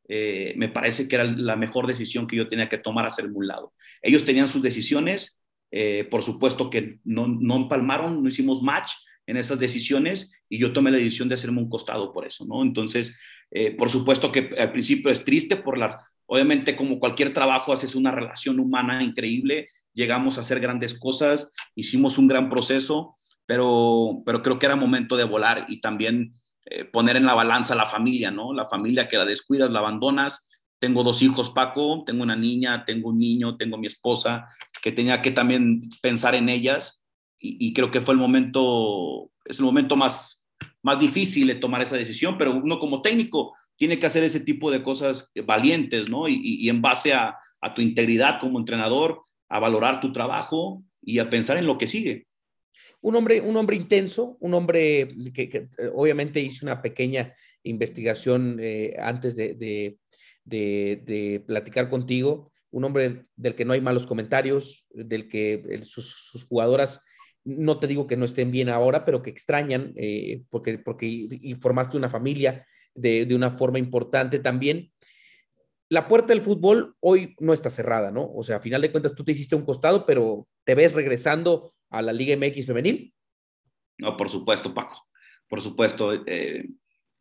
[0.08, 3.46] eh, me parece que era la mejor decisión que yo tenía que tomar hacerme un
[3.46, 3.74] lado.
[4.02, 8.92] Ellos tenían sus decisiones, eh, por supuesto que no, no empalmaron, no hicimos match
[9.30, 12.62] en esas decisiones y yo tomé la decisión de hacerme un costado por eso, ¿no?
[12.62, 13.16] Entonces,
[13.52, 17.94] eh, por supuesto que al principio es triste por la, obviamente como cualquier trabajo haces
[17.94, 23.14] una relación humana increíble, llegamos a hacer grandes cosas, hicimos un gran proceso,
[23.46, 27.76] pero, pero creo que era momento de volar y también eh, poner en la balanza
[27.76, 28.52] la familia, ¿no?
[28.52, 30.50] La familia que la descuidas, la abandonas.
[30.80, 34.48] Tengo dos hijos, Paco, tengo una niña, tengo un niño, tengo mi esposa,
[34.82, 36.99] que tenía que también pensar en ellas
[37.42, 40.46] y, creo que fue el momento, es el momento más,
[40.82, 44.70] más difícil de tomar esa decisión, pero uno como técnico tiene que hacer ese tipo
[44.70, 46.28] de cosas valientes, ¿no?
[46.28, 51.30] Y, en base a, a, tu integridad como entrenador, a valorar tu trabajo y a
[51.30, 52.26] pensar en lo que sigue.
[53.00, 58.94] Un hombre, un hombre intenso, un hombre que, que obviamente hizo una pequeña investigación eh,
[58.98, 59.96] antes de, de,
[60.44, 66.46] de, de platicar contigo un hombre del que no hay malos comentarios, del que sus,
[66.48, 67.02] jugadoras,
[67.44, 71.28] no te digo que no estén bien ahora, pero que extrañan, eh, porque, porque
[71.60, 74.92] formaste una familia de, una forma importante también.
[75.88, 78.30] La puerta del fútbol hoy no está cerrada, ¿no?
[78.32, 81.72] O sea, a final de cuentas tú te hiciste un costado, pero ¿te ves regresando
[81.88, 83.12] a la Liga MX femenil?
[83.98, 85.08] No, por supuesto, Paco,
[85.48, 86.12] por supuesto.
[86.26, 86.68] Eh,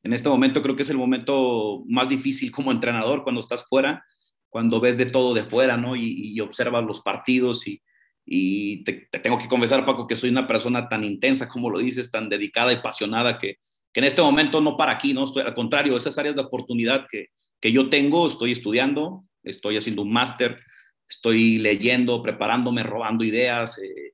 [0.03, 4.03] en este momento creo que es el momento más difícil como entrenador cuando estás fuera
[4.49, 5.95] cuando ves de todo de fuera, ¿no?
[5.95, 7.81] Y, observas los partidos y,
[8.25, 12.11] y te, tengo que confesar, Paco, que soy una persona tan intensa como lo dices,
[12.11, 13.57] tan dedicada y apasionada que,
[13.91, 15.25] que en este momento no para aquí, ¿no?
[15.25, 17.27] Estoy, al contrario, esas áreas de oportunidad que,
[17.59, 20.59] que yo tengo, estoy estudiando, estoy haciendo un máster,
[21.07, 23.77] estoy leyendo, preparándome, robando ideas.
[23.79, 24.13] Eh,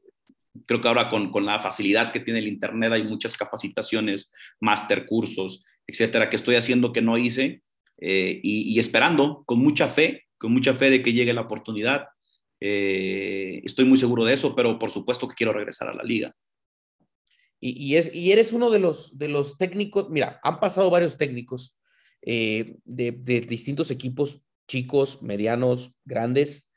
[0.65, 5.05] creo que ahora con, con, la facilidad que tiene el Internet hay muchas capacitaciones, máster,
[5.05, 7.61] cursos, etcétera, que estoy haciendo que no hice
[7.97, 12.07] eh, y, y, esperando con mucha fe con mucha fe de que llegue la oportunidad.
[12.67, 16.35] Eh, estoy muy seguro de eso, pero por supuesto que quiero regresar a la liga.
[17.59, 21.79] Y, es, y eres uno de los, de los técnicos, mira, han pasado varios técnicos
[22.21, 26.67] eh, de, de, distintos equipos, chicos, medianos, grandes,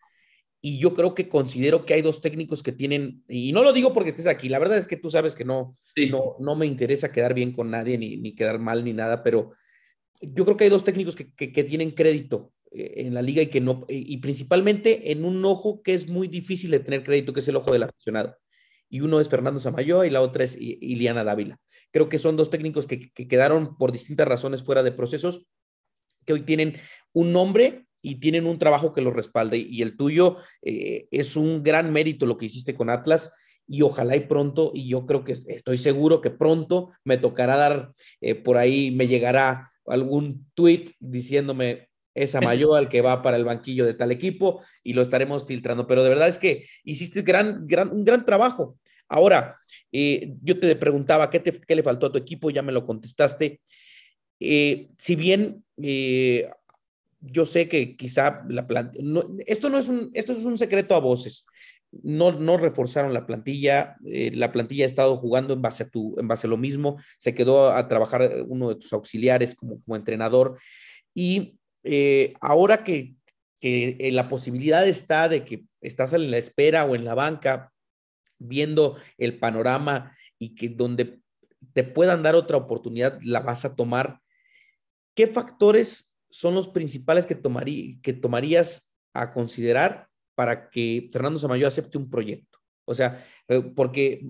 [0.61, 3.93] y yo creo que considero que hay dos técnicos que tienen, y no lo digo
[3.93, 6.09] porque estés aquí, la verdad es que tú sabes que no, sí.
[6.11, 9.53] no, no, me interesa quedar bien con nadie, ni, ni, quedar mal, ni nada, pero
[10.21, 13.49] yo creo que hay dos técnicos que, que, que tienen crédito en la liga y
[13.49, 17.41] que no, y principalmente en un ojo que es muy difícil de tener crédito, que
[17.41, 18.37] es el ojo del aficionado.
[18.91, 21.59] Y uno es Fernando Samayoa y la otra es Iliana Dávila.
[21.91, 25.47] Creo que son dos técnicos que, que quedaron por distintas razones fuera de procesos,
[26.25, 26.77] que hoy tienen
[27.13, 29.59] un nombre y tienen un trabajo que los respalde.
[29.59, 33.31] Y el tuyo eh, es un gran mérito lo que hiciste con Atlas
[33.67, 37.93] y ojalá y pronto, y yo creo que estoy seguro que pronto me tocará dar,
[38.23, 41.89] eh, por ahí me llegará algún tweet diciéndome,
[42.23, 45.87] esa mayor al que va para el banquillo de tal equipo y lo estaremos filtrando.
[45.87, 48.79] Pero de verdad es que hiciste gran, gran, un gran trabajo.
[49.09, 49.57] Ahora,
[49.93, 53.61] eh, yo te preguntaba ¿qué, qué, le faltó a tu equipo, ya me lo contestaste.
[54.41, 56.49] Eh, si bien eh,
[57.21, 59.05] yo sé que quizá la plantilla,
[59.47, 61.47] esto no es un, esto es un secreto a voces.
[61.91, 66.15] No, no reforzaron la plantilla, eh, la plantilla ha estado jugando en base a tu,
[66.19, 69.97] en base a lo mismo, se quedó a trabajar uno de tus auxiliares como, como
[69.97, 70.59] entrenador
[71.15, 73.15] y eh, ahora que,
[73.61, 77.73] eh, la posibilidad está de que estás en la espera o en la banca
[78.39, 81.21] viendo el panorama y que donde
[81.73, 84.21] te puedan dar otra oportunidad la vas a tomar,
[85.15, 87.41] ¿qué factores son los principales que,
[88.01, 92.59] que tomarías a considerar para que Fernando Samayo acepte un proyecto?
[92.85, 94.25] O sea, eh, porque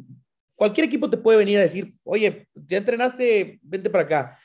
[0.54, 4.38] cualquier equipo te puede venir a decir, oye, ya entrenaste, vente para acá.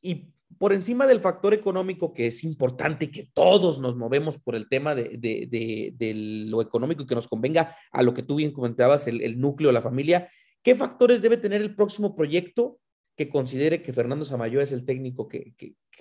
[0.00, 4.68] Y por encima del factor económico, que es importante que todos nos movemos por el
[4.68, 9.20] tema de, lo económico y que nos convenga a lo que tú bien comentabas, el,
[9.22, 10.30] el núcleo, la familia,
[10.62, 12.78] ¿qué factores debe tener el próximo proyecto
[13.16, 15.54] que considere que Fernando Samayoa es el técnico que,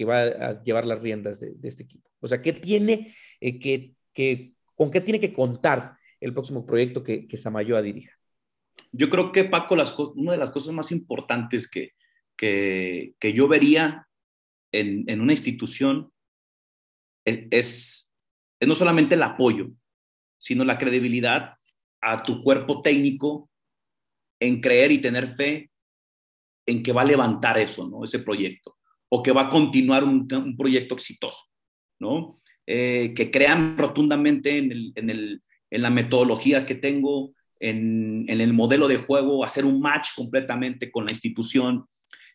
[0.05, 2.09] va a llevar las riendas de, este equipo?
[2.19, 7.27] O sea, ¿qué tiene eh, que, con qué tiene que contar el próximo proyecto que,
[7.27, 8.11] que Samayoa dirija?
[8.91, 11.91] Yo creo que, Paco, las, una de las cosas más importantes que,
[12.35, 14.04] que, yo vería
[14.79, 16.11] en, en una institución
[17.25, 18.13] es, es,
[18.61, 19.71] no solamente el apoyo,
[20.37, 21.55] sino la credibilidad
[22.01, 23.49] a tu cuerpo técnico
[24.39, 25.71] en creer y tener fe
[26.67, 28.03] en que va a levantar eso, ¿no?
[28.03, 28.77] Ese proyecto,
[29.09, 31.45] o que va a continuar un, proyecto exitoso,
[31.99, 32.35] ¿no?
[32.67, 39.65] Eh, que crean rotundamente en, la metodología que tengo, en, el modelo de juego, hacer
[39.65, 41.85] un match completamente con la institución.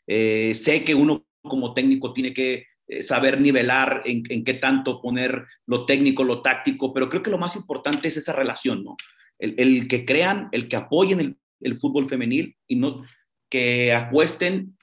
[0.06, 5.46] Eh, sé que uno como técnico tiene que eh, saber nivelar en, qué tanto poner
[5.66, 8.96] lo técnico, lo táctico, pero creo que lo más importante es esa relación, ¿no?
[9.38, 13.04] El, que crean, el que apoyen el, el fútbol femenil y no,
[13.48, 14.76] que apuesten.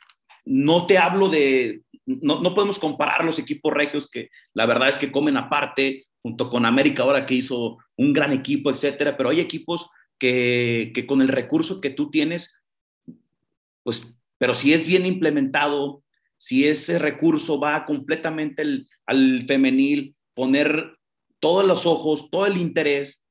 [0.46, 4.98] No te hablo de, no, no, podemos comparar los equipos regios que la verdad es
[4.98, 9.39] que comen aparte, junto con América ahora que hizo un gran equipo, etcétera, pero hay
[9.39, 12.56] equipos que, que con el recurso que tú tienes,
[13.84, 16.04] pues, pero si es bien implementado,
[16.38, 18.63] si ese recurso va completamente
[19.06, 20.97] al femenil, poner
[21.39, 23.23] todos los ojos, todo el interés,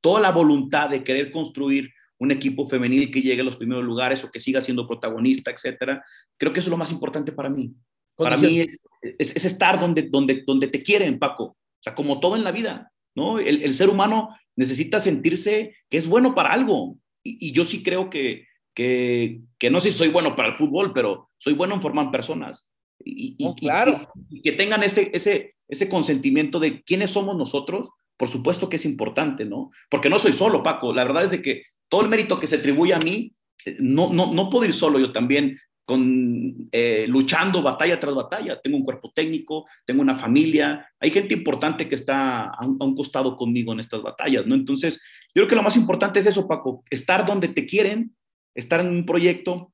[0.00, 4.22] toda la voluntad de querer construir un equipo femenil que llegue a los primeros lugares
[4.22, 6.04] o que siga siendo protagonista, etcétera.
[6.38, 7.72] Creo que eso es lo más importante para mí.
[8.16, 8.86] Para mí es,
[9.18, 11.44] es, estar donde, donde, donde te quieren, Paco.
[11.44, 13.38] O sea, como todo en la vida, ¿no?
[13.38, 16.96] El, ser humano necesita sentirse que es bueno para algo.
[17.24, 20.92] Y, yo sí creo que, que, que, no sé si soy bueno para el fútbol,
[20.92, 22.68] pero soy bueno en formar personas.
[23.04, 24.08] Y, claro.
[24.30, 28.84] y, que tengan ese, ese, ese consentimiento de quiénes somos nosotros, por supuesto que es
[28.84, 29.70] importante, ¿no?
[29.90, 30.92] Porque no soy solo, Paco.
[30.92, 33.32] La verdad es de que todo el mérito que se atribuye a mí,
[33.66, 38.60] eh, no, no, no puedo ir solo, yo también con, eh, luchando batalla tras batalla.
[38.60, 43.36] Tengo un cuerpo técnico, tengo una familia, hay gente importante que está a un, costado
[43.36, 44.54] conmigo en estas batallas, ¿no?
[44.54, 45.02] Entonces,
[45.34, 48.14] yo creo que lo más importante es eso, Paco, estar donde te quieren,
[48.54, 49.72] estar en un proyecto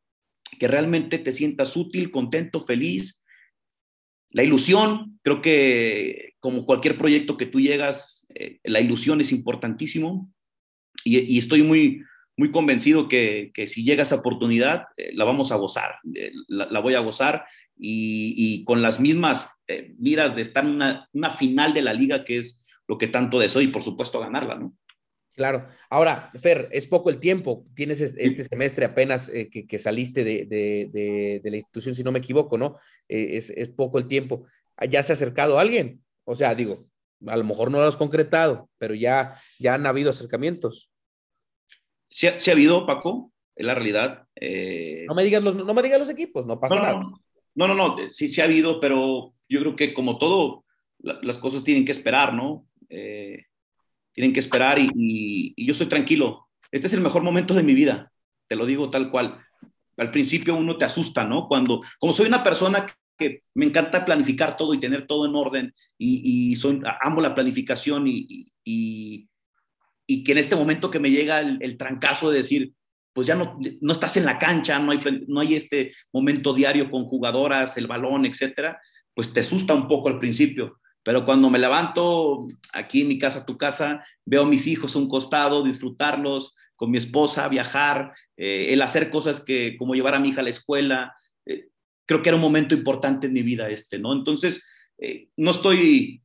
[0.58, 3.22] que realmente te sientas útil, contento, feliz.
[4.30, 10.32] La ilusión, creo que como cualquier proyecto que tú llegas, eh, la ilusión es importantísimo
[11.04, 12.02] y, estoy muy,
[12.36, 16.80] muy convencido que, que, si llega esa oportunidad, eh, la vamos a gozar, eh, la,
[16.80, 19.50] voy a gozar y, con las mismas
[19.98, 23.38] miras de estar en una, una, final de la liga, que es lo que tanto
[23.38, 24.74] deseo y por supuesto ganarla, ¿no?
[25.38, 25.68] Claro.
[25.88, 27.64] Ahora, Fer, es poco el tiempo.
[27.74, 32.18] Tienes este semestre apenas que, que, saliste de, de, de, la institución, si no me
[32.18, 32.76] equivoco, ¿no?
[33.06, 34.46] es, es poco el tiempo.
[34.90, 36.02] ¿Ya se ha acercado alguien?
[36.24, 36.88] O sea, digo,
[37.24, 40.90] a lo mejor no lo has concretado, pero ya, ya han habido acercamientos.
[42.10, 44.26] Sí, ha habido, Paco, es la realidad.
[44.34, 47.00] Eh, no, me digas los, no me digas los equipos, no pasa nada.
[47.54, 50.64] No, no, no, sí, sí ha habido, pero yo creo que como todo,
[50.98, 52.66] las cosas tienen que esperar, ¿no?
[52.88, 53.44] Eh,
[54.18, 56.48] tienen que esperar y, y, yo estoy tranquilo.
[56.72, 58.10] Este es el mejor momento de mi vida,
[58.48, 59.38] te lo digo tal cual.
[59.96, 61.46] Al principio uno te asusta, ¿no?
[61.46, 62.84] Cuando, como soy una persona
[63.16, 68.08] que me encanta planificar todo y tener todo en orden y, soy, amo la planificación
[68.08, 69.28] y, y,
[70.24, 72.72] que en este momento que me llega el, trancazo de decir,
[73.12, 76.90] pues ya no, no estás en la cancha, no hay, no hay este momento diario
[76.90, 78.80] con jugadoras, el balón, etcétera,
[79.14, 80.80] pues te asusta un poco al principio.
[81.02, 84.98] Pero cuando me levanto aquí en mi casa, tu casa, veo a mis hijos a
[84.98, 90.20] un costado, disfrutarlos con mi esposa, viajar, eh, el hacer cosas que como llevar a
[90.20, 91.12] mi hija a la escuela,
[91.44, 91.68] eh,
[92.06, 94.12] creo que era un momento importante en mi vida este, ¿no?
[94.12, 94.66] Entonces,
[94.98, 96.22] eh, no, estoy,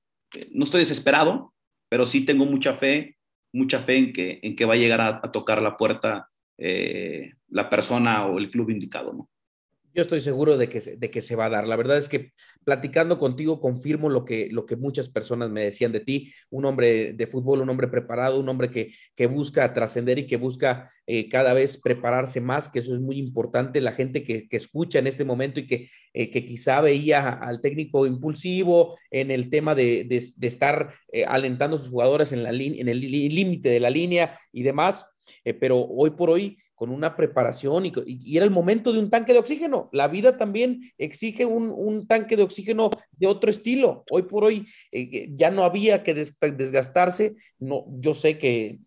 [0.51, 1.53] no estoy desesperado,
[1.89, 3.17] pero sí tengo mucha fe,
[3.51, 8.26] mucha fe en que, en que va a llegar a, tocar la puerta la persona
[8.28, 9.30] o el club indicado, ¿no?
[9.96, 11.68] Yo estoy seguro de que, de que se va a dar.
[11.68, 12.32] La verdad es que
[12.64, 17.14] platicando contigo confirmo lo que, lo que muchas personas me decían de ti, un hombre
[17.14, 21.30] de fútbol, un hombre preparado, un hombre que, que busca trascender y que busca eh,
[21.30, 23.82] cada vez prepararse más, que eso es muy importante.
[23.82, 27.62] La gente que, que escucha en este momento y que, eh, que quizá veía al
[27.62, 32.50] técnico impulsivo en el tema de, de, estar eh, alentando a sus jugadores en, la
[32.50, 35.06] en el límite de la línea y demás,
[35.60, 39.39] pero hoy por hoy con una preparación y, era el momento de un tanque de
[39.39, 39.89] oxígeno.
[39.93, 44.03] La vida también exige un, tanque de oxígeno de otro estilo.
[44.09, 47.36] Hoy por hoy eh, ya no había que des, desgastarse.
[47.59, 48.80] No, yo sé que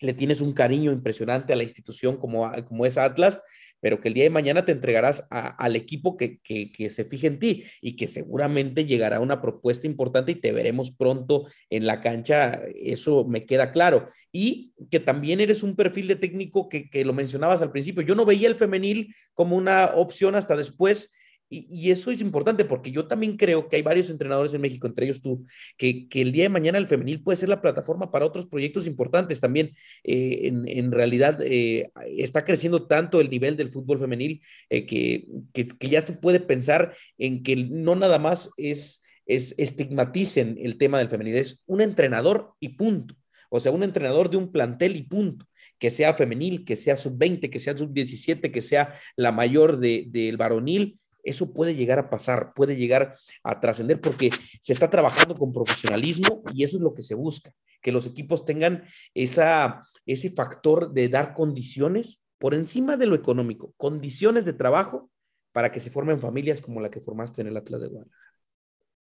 [0.00, 3.40] le tienes un cariño impresionante a la institución como es Atlas,
[3.84, 7.26] pero que el día de mañana te entregarás al equipo que, que, que, se fije
[7.26, 12.00] en ti y que seguramente llegará una propuesta importante y te veremos pronto en la
[12.00, 14.08] cancha, eso me queda claro.
[14.32, 18.02] Y que también eres un perfil de técnico que, que lo mencionabas al principio.
[18.02, 21.12] Yo no veía el femenil como una opción hasta después
[21.54, 25.06] y, eso es importante porque yo también creo que hay varios entrenadores en México, entre
[25.06, 25.44] ellos tú,
[25.76, 28.86] que, que el día de mañana el femenil puede ser la plataforma para otros proyectos
[28.86, 29.74] importantes también.
[30.02, 35.26] Eh, en, en, realidad eh, está creciendo tanto el nivel del fútbol femenil eh, que,
[35.52, 40.98] que, ya se puede pensar en que no nada más es, es estigmaticen el tema
[40.98, 43.14] del femenil, es un entrenador y punto.
[43.50, 45.46] O sea, un entrenador de un plantel y punto
[45.78, 50.28] que sea femenil, que sea sub-20, que sea sub-17, que sea la mayor del de,
[50.30, 55.34] de varonil, eso puede llegar a pasar, puede llegar a trascender porque se está trabajando
[55.36, 60.30] con profesionalismo y eso es lo que se busca, que los equipos tengan esa, ese
[60.30, 65.10] factor de dar condiciones por encima de lo económico, condiciones de trabajo
[65.52, 68.24] para que se formen familias como la que formaste en el Atlas de Guadalajara.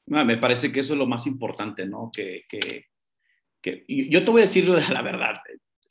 [0.06, 2.10] No, me parece que eso es lo más importante, ¿no?
[2.12, 2.86] Que, que,
[3.62, 5.36] que yo te voy a decir la verdad.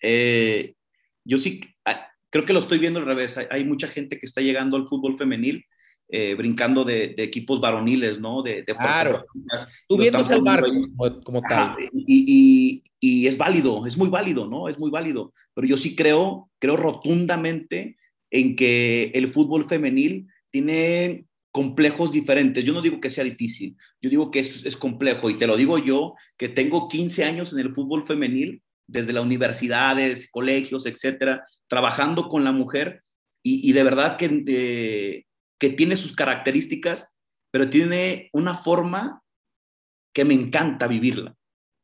[0.02, 0.76] Eh,
[1.24, 3.38] yo sí, ah, creo que lo estoy viendo al revés.
[3.50, 5.66] Hay mucha gente que está llegando al fútbol femenil
[6.12, 8.42] eh, brincando de, de, equipos varoniles, ¿no?
[8.42, 9.26] De, de claro.
[9.88, 11.76] Subiéndose al barco como, como, tal.
[11.94, 14.70] Y, y, y, es válido, es muy válido, ¿no?
[14.70, 15.34] Es muy válido.
[15.54, 17.98] Pero yo sí creo, creo rotundamente
[18.32, 22.64] en que el fútbol femenil tiene complejos diferentes.
[22.64, 25.30] Yo no digo que sea difícil, yo digo que es, es complejo.
[25.30, 29.24] Y te lo digo yo, que tengo 15 años en el fútbol femenil, desde las
[29.24, 33.04] universidades, colegios, etcétera, trabajando con la mujer.
[33.44, 35.26] Y, y de verdad que eh,
[35.60, 37.14] que tiene sus características,
[37.52, 39.22] pero tiene una forma
[40.14, 41.36] que me encanta vivirla.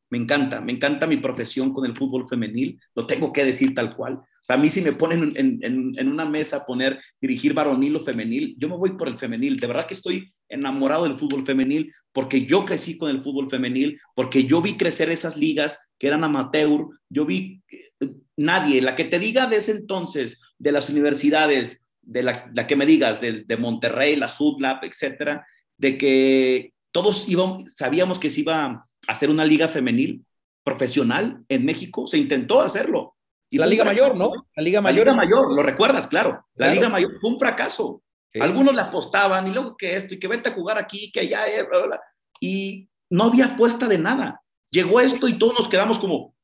[0.08, 3.96] Me encanta, me encanta mi profesión con el fútbol femenil, lo tengo que decir tal
[3.96, 4.14] cual.
[4.14, 8.00] O sea, a mí si me ponen en, una mesa a poner dirigir varonil o
[8.00, 9.58] femenil, yo me voy por el femenil.
[9.58, 14.00] De verdad que estoy enamorado del fútbol femenil porque yo crecí con el fútbol femenil,
[14.14, 19.04] porque yo vi crecer esas ligas que eran amateur, yo vi eh, nadie, la que
[19.04, 23.44] te diga de ese entonces, de las universidades, de la, la, que me digas, de,
[23.44, 25.46] de Monterrey, la Sudlab, etcétera,
[25.76, 30.24] de que todos íbamos, sabíamos que se iba a hacer una liga femenil
[30.64, 33.16] profesional en México, se intentó hacerlo.
[33.50, 34.32] Y la Liga Mayor, ¿no?
[34.56, 35.06] La Liga Mayor.
[35.06, 36.44] La Liga Mayor, lo recuerdas, claro.
[36.54, 36.74] La claro.
[36.74, 38.02] Liga Mayor fue un fracaso.
[38.32, 38.40] Sí.
[38.40, 41.46] Algunos le apostaban y luego que esto y que vete a jugar aquí, que allá,
[41.46, 42.00] eh, bla, bla, bla.
[42.40, 44.40] y no había apuesta de nada.
[44.70, 46.34] Llegó esto y todos nos quedamos como,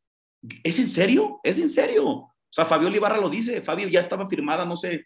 [0.62, 1.40] ¿es en serio?
[1.42, 2.06] ¿Es en serio?
[2.06, 5.04] O sea, Fabio Ibarra lo dice, Fabio ya estaba firmada, no sé,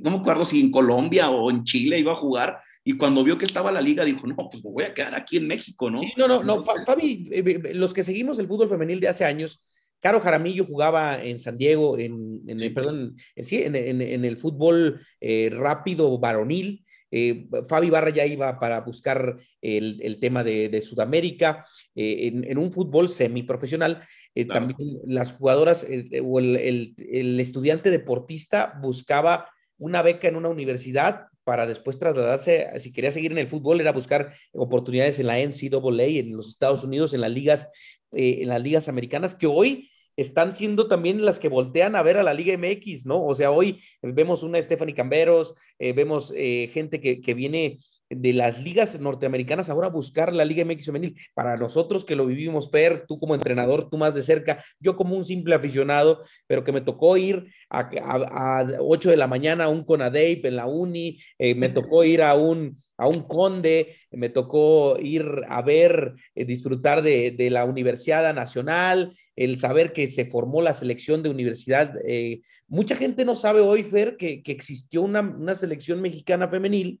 [0.00, 3.38] no me acuerdo si en Colombia o en Chile iba a jugar, y cuando vio
[3.38, 5.98] que estaba la liga dijo, no, pues me voy a quedar aquí en México, ¿no?
[5.98, 9.62] Sí, no, no, no, Fabi, eh, los que seguimos el fútbol femenil de hace años,
[10.00, 12.70] Caro Jaramillo jugaba en San Diego, en, en sí.
[12.70, 18.58] perdón, en, sí, en, en, el fútbol eh, rápido varonil, eh, Fabi Barra ya iba
[18.58, 24.02] para buscar el, el tema de, de Sudamérica eh, en, en, un fútbol semiprofesional.
[24.34, 24.66] Eh, claro.
[24.66, 29.48] También las jugadoras o el, el, el, estudiante deportista buscaba
[29.80, 33.92] una beca en una universidad para después trasladarse, si quería seguir en el fútbol, era
[33.92, 37.68] buscar oportunidades en la NCAA, en los Estados Unidos, en las ligas,
[38.12, 42.18] eh, en las ligas americanas, que hoy están siendo también las que voltean a ver
[42.18, 43.24] a la Liga MX, ¿no?
[43.24, 47.78] O sea, hoy vemos una Stephanie Camberos, eh, vemos eh, gente que, que, viene
[48.10, 51.16] de las ligas norteamericanas ahora buscar la Liga MX femenil.
[51.32, 55.16] Para nosotros que lo vivimos, Fer, tú como entrenador, tú más de cerca, yo como
[55.16, 59.64] un simple aficionado, pero que me tocó ir a, a, a 8 de la mañana
[59.64, 63.96] a un Conadeip en la uni, eh, me tocó ir a un a un conde,
[64.10, 70.06] me tocó ir a ver, eh, disfrutar de, de, la Universidad Nacional, el saber que
[70.08, 71.94] se formó la selección de universidad.
[72.04, 77.00] Eh, mucha gente no sabe hoy, Fer, que, que existió una, una, selección mexicana femenil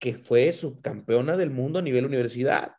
[0.00, 2.72] que fue subcampeona del mundo a nivel universidad.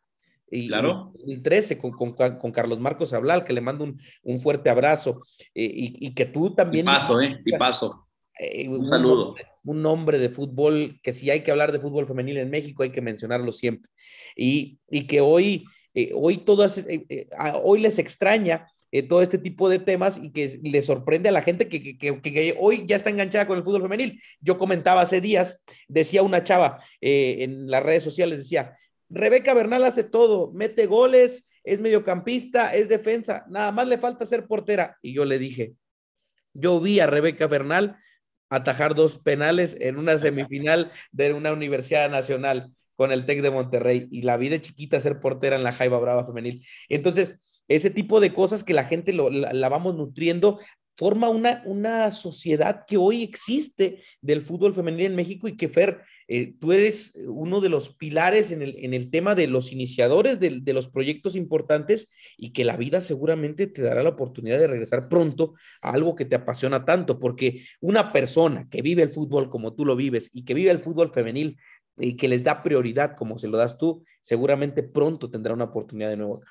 [0.50, 1.14] Y, claro.
[1.26, 5.22] El 13 con, con, con, Carlos Marcos Ablal, que le mando un, un fuerte abrazo.
[5.56, 6.86] Eh, y, y, que tú también.
[6.86, 7.40] Y paso, ¿eh?
[7.46, 8.08] Y paso
[8.38, 9.36] Eh, un, saludo.
[9.64, 12.90] Un hombre de fútbol, que si hay que hablar de fútbol femenil en México, hay
[12.90, 13.90] que mencionarlo siempre.
[14.36, 15.64] Y, y que hoy,
[15.94, 17.30] eh, hoy, todas, eh,
[17.64, 18.68] hoy les extraña
[19.08, 22.58] todo este tipo de temas y que le sorprende a la gente que, que, que,
[22.60, 24.22] hoy ya está enganchada con el fútbol femenil.
[24.42, 28.78] Yo comentaba hace días, decía una chava en las redes sociales, decía,
[29.10, 34.48] Rebeca Bernal hace todo, mete goles, es mediocampista, es defensa, nada más le falta ser
[34.48, 34.98] portera.
[35.02, 35.74] Y yo le dije,
[36.54, 37.98] yo vi a Rebeca Bernal
[38.50, 44.08] atajar dos penales en una semifinal de una universidad nacional con el TEC de Monterrey
[44.12, 46.66] y la vida chiquita ser portera en la Jaiba Brava femenil.
[46.90, 50.60] Entonces, ese tipo de cosas que la gente lo, la, vamos nutriendo
[50.98, 56.02] forma una, una sociedad que hoy existe del fútbol femenil en México y que Fer,
[56.28, 60.40] eh, tú eres uno de los pilares en el, en el tema de los iniciadores
[60.40, 64.68] de, de, los proyectos importantes y que la vida seguramente te dará la oportunidad de
[64.68, 69.50] regresar pronto a algo que te apasiona tanto, porque una persona que vive el fútbol
[69.50, 71.58] como tú lo vives y que vive el fútbol femenil
[71.98, 76.10] y que les da prioridad como se lo das tú, seguramente pronto tendrá una oportunidad
[76.10, 76.42] de nuevo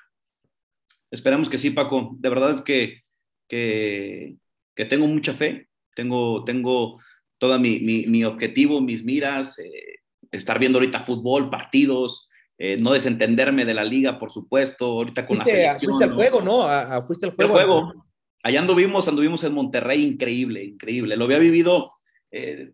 [1.11, 2.15] Esperamos que sí, Paco.
[2.17, 3.01] De verdad es que,
[3.47, 4.37] que
[4.75, 6.99] que tengo mucha fe, tengo, tengo
[7.37, 9.99] todo mi, mi, objetivo, mis miras, eh,
[10.31, 15.39] estar viendo ahorita fútbol, partidos, eh, no desentenderme de la liga, por supuesto, ahorita con
[15.39, 15.93] la selección.
[15.93, 16.63] Fuiste al juego, ¿no?
[16.63, 17.53] A, fuiste al juego.
[17.53, 18.05] juego.
[18.43, 21.15] Allá anduvimos, anduvimos en Monterrey, increíble, increíble.
[21.15, 21.89] Lo había vivido,
[22.31, 22.71] eh,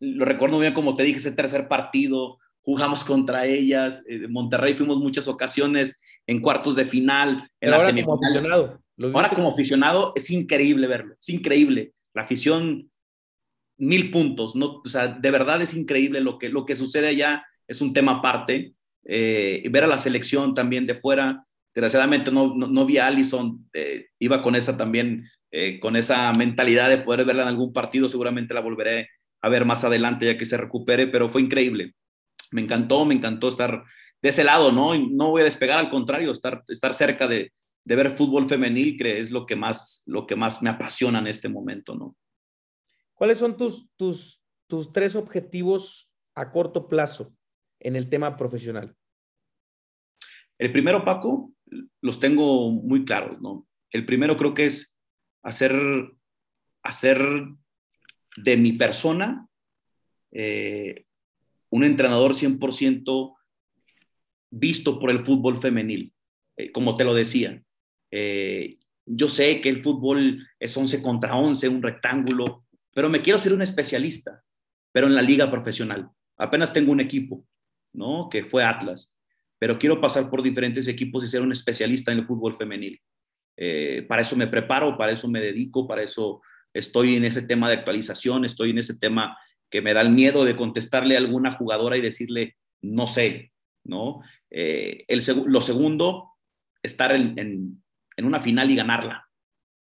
[0.00, 4.98] lo recuerdo bien como te dije, ese tercer partido, jugamos contra ellas, en Monterrey fuimos
[4.98, 8.78] muchas ocasiones en cuartos de final, en la semifinal.
[9.12, 11.92] Ahora como aficionado es increíble verlo, es increíble.
[12.14, 12.90] La afición,
[13.76, 14.82] mil puntos, ¿no?
[14.84, 18.18] O sea, de verdad es increíble lo que, lo que sucede allá, es un tema
[18.18, 18.74] aparte.
[19.06, 21.44] Eh, ver a la selección también de fuera,
[21.74, 26.88] desgraciadamente no, no, vi a Allison, eh, iba con esa también, eh, con esa mentalidad
[26.88, 29.10] de poder verla en algún partido, seguramente la volveré
[29.42, 31.92] a ver más adelante ya que se recupere, pero fue increíble.
[32.50, 33.84] Me encantó, me encantó estar
[34.24, 34.96] de ese lado, ¿no?
[34.96, 37.52] no voy a despegar, al contrario, estar, estar cerca de,
[37.84, 41.26] de ver fútbol femenil, que es lo que más, lo que más me apasiona en
[41.26, 42.16] este momento, ¿no?
[43.12, 47.36] ¿Cuáles son tus, tus, tus tres objetivos a corto plazo
[47.80, 48.96] en el tema profesional?
[50.56, 51.52] El primero, Paco,
[52.00, 53.68] los tengo muy claros, ¿no?
[53.90, 54.96] El primero creo que es
[55.42, 55.74] hacer,
[56.82, 57.20] hacer
[58.38, 59.46] de mi persona
[60.32, 61.04] eh,
[61.68, 63.34] un entrenador 100%
[64.58, 66.12] visto por el fútbol femenil,
[66.56, 67.62] eh, como te lo decía.
[68.10, 73.38] Eh, yo sé que el fútbol es 11 contra 11, un rectángulo, pero me quiero
[73.38, 74.42] ser un especialista,
[74.92, 76.08] pero en la liga profesional.
[76.38, 77.44] Apenas tengo un equipo,
[77.92, 78.28] ¿no?
[78.30, 79.14] Que fue Atlas,
[79.58, 83.00] pero quiero pasar por diferentes equipos y ser un especialista en el fútbol femenil.
[83.56, 86.40] Eh, para eso me preparo, para eso me dedico, para eso
[86.72, 89.36] estoy en ese tema de actualización, estoy en ese tema
[89.70, 93.52] que me da el miedo de contestarle a alguna jugadora y decirle, no sé,
[93.84, 94.20] ¿no?
[94.56, 96.30] Eh, el lo segundo,
[96.80, 97.82] estar en,
[98.16, 99.28] en una final y ganarla.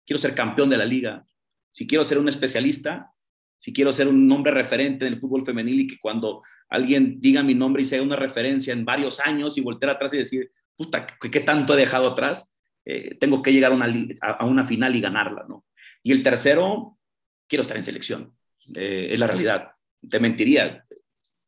[0.06, 1.26] Quiero ser campeón de la liga.
[1.70, 3.12] Si quiero ser un especialista,
[3.58, 7.42] si quiero ser un nombre referente en el fútbol femenil y que cuando alguien diga
[7.42, 11.06] mi nombre y sea una referencia en varios años y voltear atrás y decir, puta,
[11.06, 12.50] ¿qué, tanto he dejado atrás?
[12.86, 13.86] Eh, tengo que llegar a una,
[14.22, 15.66] a una, final y ganarla, ¿no?
[16.02, 16.98] Y el tercero,
[17.46, 18.34] quiero estar en selección.
[18.74, 19.72] Eh, es la realidad.
[20.08, 20.86] Te mentiría.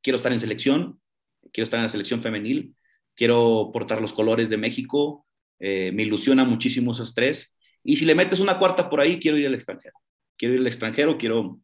[0.03, 1.01] Quiero estar en selección,
[1.51, 2.77] quiero estar en la selección femenil,
[3.17, 5.27] quiero portar los colores de México,
[5.59, 7.55] eh, me ilusiona muchísimo esos tres.
[7.83, 9.95] Y si le metes una cuarta por ahí, quiero ir al extranjero.
[10.37, 11.61] Quiero ir al extranjero, quiero,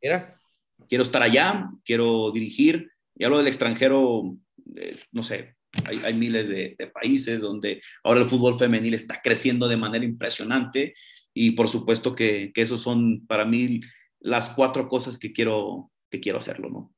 [0.88, 2.90] quiero estar allá, quiero dirigir.
[3.16, 4.36] Y hablo del extranjero,
[4.76, 9.76] eh, no sé, hay, miles de, países donde ahora el fútbol femenil está creciendo de
[9.76, 10.94] manera impresionante.
[11.34, 13.80] Y por supuesto que, que esos son para mí
[14.20, 16.91] las cuatro cosas que quiero, que quiero hacerlo, ¿no?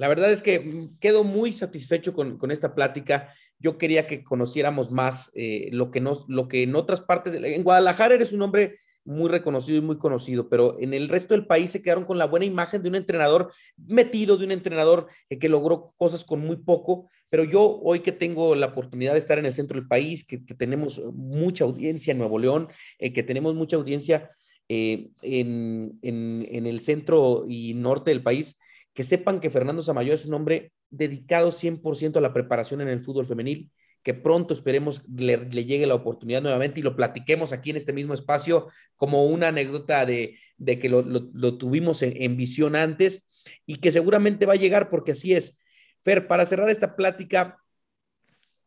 [0.00, 3.34] La verdad es que quedo muy satisfecho con, con esta plática.
[3.58, 7.62] Yo quería que conociéramos más eh, lo, que nos, lo que en otras partes, en
[7.62, 11.72] Guadalajara eres un hombre muy reconocido y muy conocido, pero en el resto del país
[11.72, 15.50] se quedaron con la buena imagen de un entrenador metido, de un entrenador eh, que
[15.50, 19.44] logró cosas con muy poco, pero yo hoy que tengo la oportunidad de estar en
[19.44, 23.76] el centro del país, que, tenemos mucha audiencia en Nuevo León, eh, que tenemos mucha
[23.76, 24.30] audiencia
[24.66, 28.56] en, en, en el centro y norte del país,
[29.00, 33.00] que sepan que Fernando Samayoa es un hombre dedicado 100% a la preparación en el
[33.00, 33.70] fútbol femenil,
[34.02, 38.12] que pronto esperemos le, llegue la oportunidad nuevamente y lo platiquemos aquí en este mismo
[38.12, 40.36] espacio como una anécdota de,
[40.66, 41.02] que lo,
[41.56, 43.26] tuvimos en, visión antes
[43.64, 45.56] y que seguramente va a llegar porque así es.
[46.02, 47.56] Fer, para cerrar esta plática,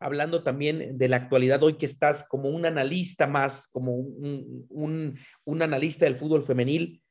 [0.00, 5.62] hablando también de la actualidad hoy que estás como un analista más, como un, un
[5.62, 7.03] analista del fútbol femenil,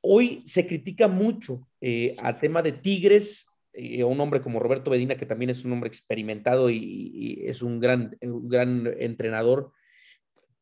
[0.00, 5.16] hoy se critica mucho eh, a tema de Tigres, eh, un hombre como Roberto Medina,
[5.16, 9.72] que también es un hombre experimentado y, es un gran, un gran entrenador,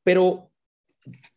[0.03, 0.51] pero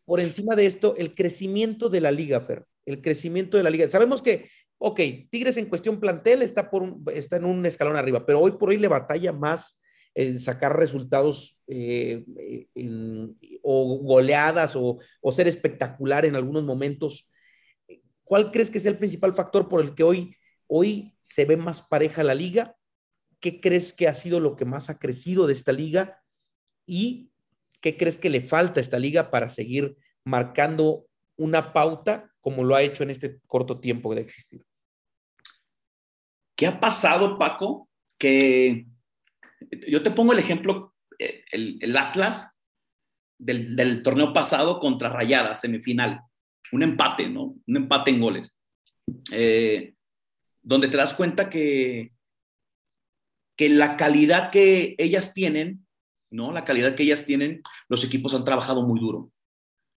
[0.05, 3.89] por encima de esto, el crecimiento de la liga, Fer, el crecimiento de la liga.
[3.89, 8.39] Sabemos que, ok, Tigres en cuestión plantel está, por está en un escalón arriba, pero
[8.39, 9.81] hoy por hoy le batalla más
[10.15, 12.25] en sacar resultados eh,
[13.61, 17.31] o goleadas o, o, ser espectacular en algunos momentos.
[18.27, 20.35] ¿Cuál crees que es el principal factor por el que hoy,
[20.67, 22.75] hoy se ve más pareja la liga?
[23.39, 26.21] ¿Qué crees que ha sido lo que más ha crecido de esta liga?
[26.85, 27.31] ¿Y
[27.79, 31.07] qué crees que le falta a esta liga para seguir marcando
[31.37, 34.65] una pauta como lo ha hecho en este corto tiempo de existir?
[36.57, 37.87] ¿Qué ha pasado, Paco?
[38.17, 38.87] Que
[39.87, 42.53] yo te pongo el ejemplo, eh, el, Atlas
[43.37, 46.21] del, torneo pasado contra Rayadas, semifinal.
[46.71, 47.55] Un empate, ¿no?
[47.65, 48.55] Un empate en goles.
[49.31, 49.93] Eh,
[50.61, 52.11] donde te das cuenta que,
[53.55, 55.85] que la calidad que ellas tienen,
[56.29, 56.51] ¿no?
[56.51, 59.31] La calidad que ellas tienen, los equipos han trabajado muy duro.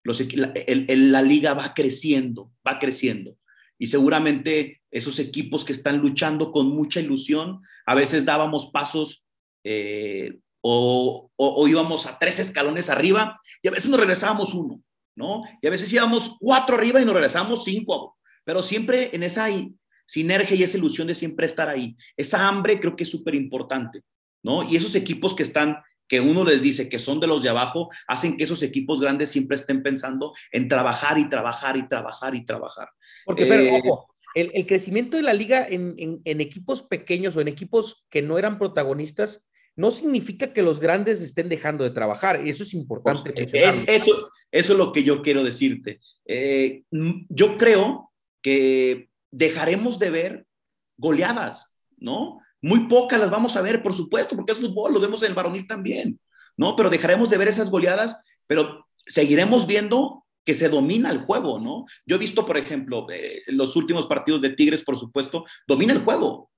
[0.03, 3.37] Los, la, la liga va creciendo, va creciendo.
[3.77, 9.25] Y seguramente esos equipos que están luchando con mucha ilusión, a veces dábamos pasos
[9.63, 11.31] eh, o,
[11.67, 14.81] íbamos a tres escalones arriba y a veces nos regresábamos uno,
[15.21, 15.43] ¿no?
[15.61, 19.47] Y a veces íbamos cuatro arriba y nos regresábamos cinco, pero siempre en esa
[20.05, 21.95] sinergia y esa ilusión de siempre estar ahí.
[22.17, 24.01] Esa hambre creo que es súper importante,
[24.43, 24.63] ¿no?
[24.69, 27.89] Y esos equipos que están, que uno les dice que son de los de abajo,
[28.07, 32.45] hacen que esos equipos grandes siempre estén pensando en trabajar y trabajar y trabajar y
[32.45, 32.89] trabajar.
[33.23, 35.95] Porque, pero, eh, ojo, el, crecimiento de la liga en,
[36.25, 39.45] en, equipos pequeños o en equipos que no eran protagonistas
[39.75, 42.41] no significa que los grandes estén dejando de trabajar.
[42.47, 43.33] Eso es importante.
[43.35, 45.99] Es, eso, eso es lo que yo quiero decirte.
[46.25, 48.11] Eh, yo creo
[48.41, 50.45] que dejaremos de ver
[50.97, 52.39] goleadas, ¿no?
[52.61, 55.35] Muy pocas las vamos a ver, por supuesto, porque es fútbol, lo vemos en el
[55.35, 56.19] varonil también,
[56.57, 56.75] ¿no?
[56.75, 61.85] Pero dejaremos de ver esas goleadas, pero seguiremos viendo que se domina el juego, ¿no?
[62.05, 66.03] Yo he visto, por ejemplo, eh, los últimos partidos de Tigres, por supuesto, domina el
[66.03, 66.50] juego,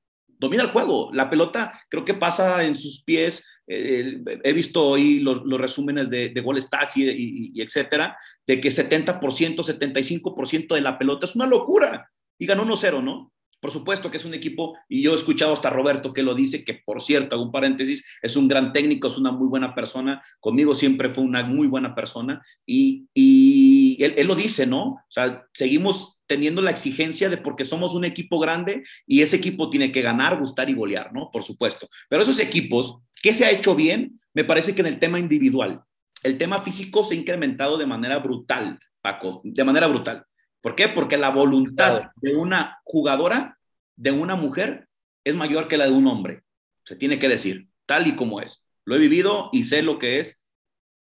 [0.43, 1.09] domina el juego.
[1.13, 3.47] La pelota creo que pasa en sus pies.
[3.65, 6.59] Eh, he visto hoy los, resúmenes de, de Gol
[6.95, 12.09] y, etcétera, de que 70%, 75% de la pelota es una locura.
[12.37, 13.31] Y ganó 1-0, ¿no?
[13.63, 16.65] Por supuesto que es un equipo, y yo he escuchado hasta Roberto que lo dice,
[16.65, 20.21] que por cierto, hago un paréntesis, es un gran técnico, es una muy buena persona,
[20.41, 24.83] conmigo siempre fue una muy buena persona, y, y él, él, lo dice, ¿no?
[24.83, 29.69] O sea, seguimos teniendo la exigencia de porque somos un equipo grande y ese equipo
[29.69, 31.29] tiene que ganar, gustar y golear, ¿no?
[31.31, 31.87] Por supuesto.
[32.09, 34.19] Pero esos equipos, ¿qué se ha hecho bien?
[34.33, 35.83] Me parece que en el tema individual,
[36.23, 40.25] el tema físico se ha incrementado de manera brutal, Paco, de manera brutal.
[40.59, 40.87] ¿Por qué?
[40.87, 43.59] Porque la voluntad de una jugadora,
[43.95, 44.87] de una mujer,
[45.23, 46.41] es mayor que la de un hombre.
[46.83, 48.65] Se tiene que decir, tal y como es.
[48.85, 50.43] Lo he vivido y sé lo que es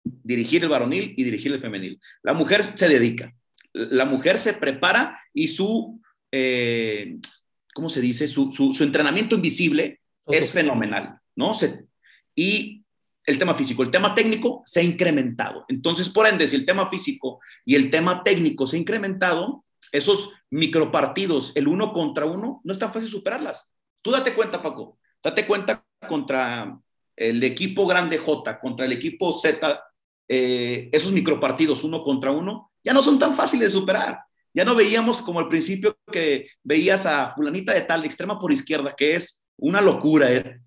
[0.04, 1.98] dirigir el varonil y dirigir el femenil.
[2.22, 3.32] La mujer se dedica,
[3.72, 6.00] la mujer se prepara y su,
[6.30, 7.18] eh,
[7.74, 8.28] ¿cómo se dice?
[8.28, 11.52] Su, entrenamiento invisible es fenomenal, ¿no?
[12.34, 12.82] y
[13.24, 13.82] el tema físico.
[13.82, 15.64] El tema técnico se ha incrementado.
[15.68, 20.30] Entonces, por ende, si el tema físico y el tema técnico se ha incrementado, esos
[20.50, 23.72] micropartidos, el uno contra uno, no es tan fácil superarlas.
[24.00, 26.78] Tú date cuenta, Paco, date cuenta contra
[27.14, 29.84] el equipo grande J, contra el equipo Z,
[30.28, 34.20] eh, esos micropartidos uno contra uno, ya no son tan fáciles de superar.
[34.54, 38.94] Ya no veíamos como al principio que veías a fulanita de tal extrema por izquierda,
[38.96, 40.32] que es una locura.
[40.32, 40.60] ¿eh?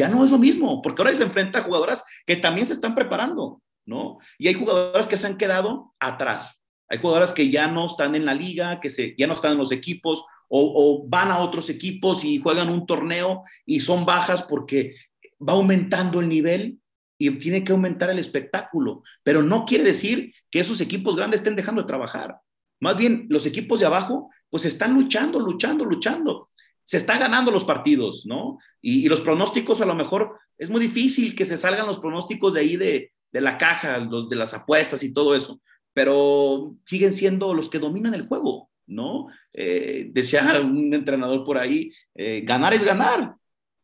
[0.00, 2.94] ya no es lo mismo, porque ahora se enfrenta a jugadoras que también se están
[2.94, 4.18] preparando, ¿no?
[4.38, 6.62] Y hay jugadoras que se han quedado atrás.
[6.88, 9.58] Hay jugadoras que ya no están en la liga, que se, ya no están en
[9.58, 14.96] los equipos o, van a otros equipos y juegan un torneo y son bajas porque
[15.40, 16.78] va aumentando el nivel
[17.16, 19.02] y tiene que aumentar el espectáculo.
[19.22, 22.36] Pero no quiere decir que esos equipos grandes estén dejando de trabajar.
[22.80, 26.50] Más bien, los equipos de abajo, pues están luchando, luchando, luchando
[26.90, 28.58] se está ganando los partidos, ¿no?
[28.82, 32.60] Y, los pronósticos a lo mejor es muy difícil que se salgan los pronósticos de
[32.60, 35.60] ahí de, la caja, los, de las apuestas y todo eso,
[35.92, 39.28] pero siguen siendo los que dominan el juego, ¿no?
[39.52, 43.36] Eh, decía un entrenador por ahí, eh, ganar es ganar.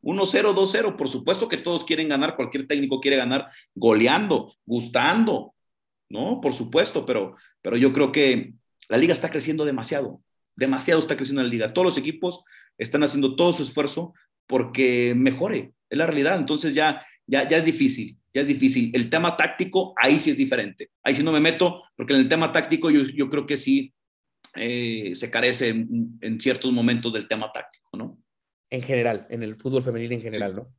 [0.02, 5.54] 1-0, 2-0, por supuesto que todos quieren ganar, cualquier técnico quiere ganar goleando, gustando,
[6.08, 6.40] ¿no?
[6.40, 8.54] Por supuesto, pero, pero yo creo que
[8.88, 10.20] la liga está creciendo demasiado,
[10.54, 11.72] demasiado está creciendo la liga.
[11.72, 12.44] Todos los equipos
[12.78, 14.14] están haciendo todo su esfuerzo
[14.46, 16.38] porque mejore, es la realidad.
[16.38, 18.90] Entonces ya, ya, ya es difícil, ya es difícil.
[18.94, 20.90] El tema táctico, ahí sí es diferente.
[21.02, 23.92] Ahí sí no me meto, porque en el tema táctico yo, yo creo que sí,
[24.54, 28.18] eh, se carece en, ciertos momentos del tema táctico, ¿no?
[28.70, 30.74] En general, en el fútbol femenil en general, ¿no?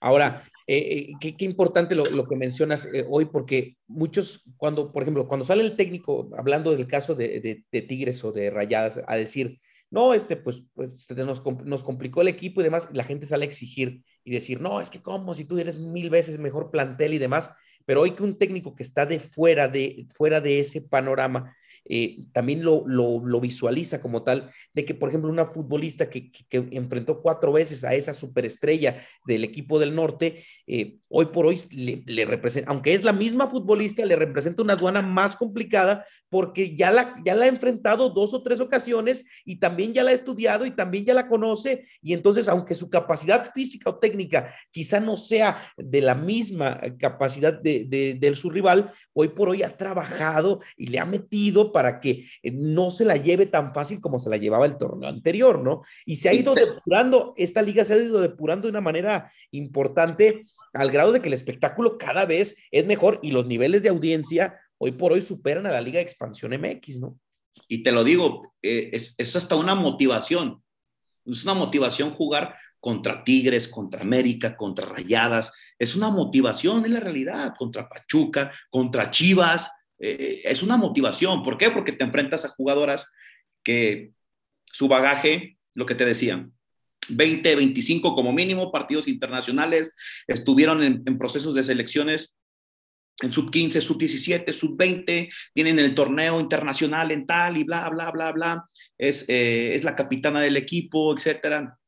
[0.00, 5.62] Ahora, eh, qué, importante lo, que mencionas hoy, porque muchos, cuando, por ejemplo, cuando sale
[5.62, 10.36] el técnico, hablando del caso de, de Tigres o de Rayadas, a decir, no, este,
[10.36, 14.32] pues, pues nos, nos, complicó el equipo y demás, la gente sale a exigir y
[14.32, 17.50] decir, no, es que cómo, si tú eres mil veces mejor plantel y demás,
[17.84, 21.56] pero hoy que un técnico que está de fuera de, fuera de ese panorama
[21.88, 27.22] eh, también lo, lo, visualiza como tal, de que, por ejemplo, una futbolista que, enfrentó
[27.22, 32.70] cuatro veces a esa superestrella del equipo del norte, eh, hoy por hoy le, representa,
[32.70, 37.34] aunque es la misma futbolista, le representa una aduana más complicada porque ya la, ya
[37.34, 41.04] la ha enfrentado dos o tres ocasiones y también ya la ha estudiado y también
[41.04, 46.00] ya la conoce y entonces, aunque su capacidad física o técnica quizá no sea de
[46.00, 50.98] la misma capacidad de, de, de su rival, hoy por hoy ha trabajado y le
[50.98, 54.64] ha metido para que eh, no se la lleve tan fácil como se la llevaba
[54.64, 55.82] el torneo anterior, ¿no?
[56.06, 60.44] Y se ha ido depurando, esta liga se ha ido depurando de una manera importante
[60.72, 64.58] al grado de que el espectáculo cada vez es mejor y los niveles de audiencia
[64.78, 67.18] hoy por hoy superan a la Liga de Expansión MX, ¿no?
[67.68, 70.62] Y te lo digo, eh, es, es hasta una motivación,
[71.26, 77.00] es una motivación jugar contra Tigres, contra América, contra Rayadas, es una motivación en la
[77.00, 81.42] realidad, contra Pachuca, contra Chivas, eh, es una motivación.
[81.42, 81.70] ¿Por qué?
[81.70, 83.10] Porque te enfrentas a jugadoras
[83.62, 84.12] que
[84.66, 86.52] su bagaje, lo que te decían,
[87.08, 89.94] 20, 25 como mínimo partidos internacionales,
[90.26, 92.34] estuvieron en, procesos de selecciones
[93.22, 97.88] en sub 15, sub 17, sub 20, tienen el torneo internacional en tal y bla,
[97.88, 98.64] bla, bla, bla,
[98.98, 101.78] es, eh, es la capitana del equipo, etcétera.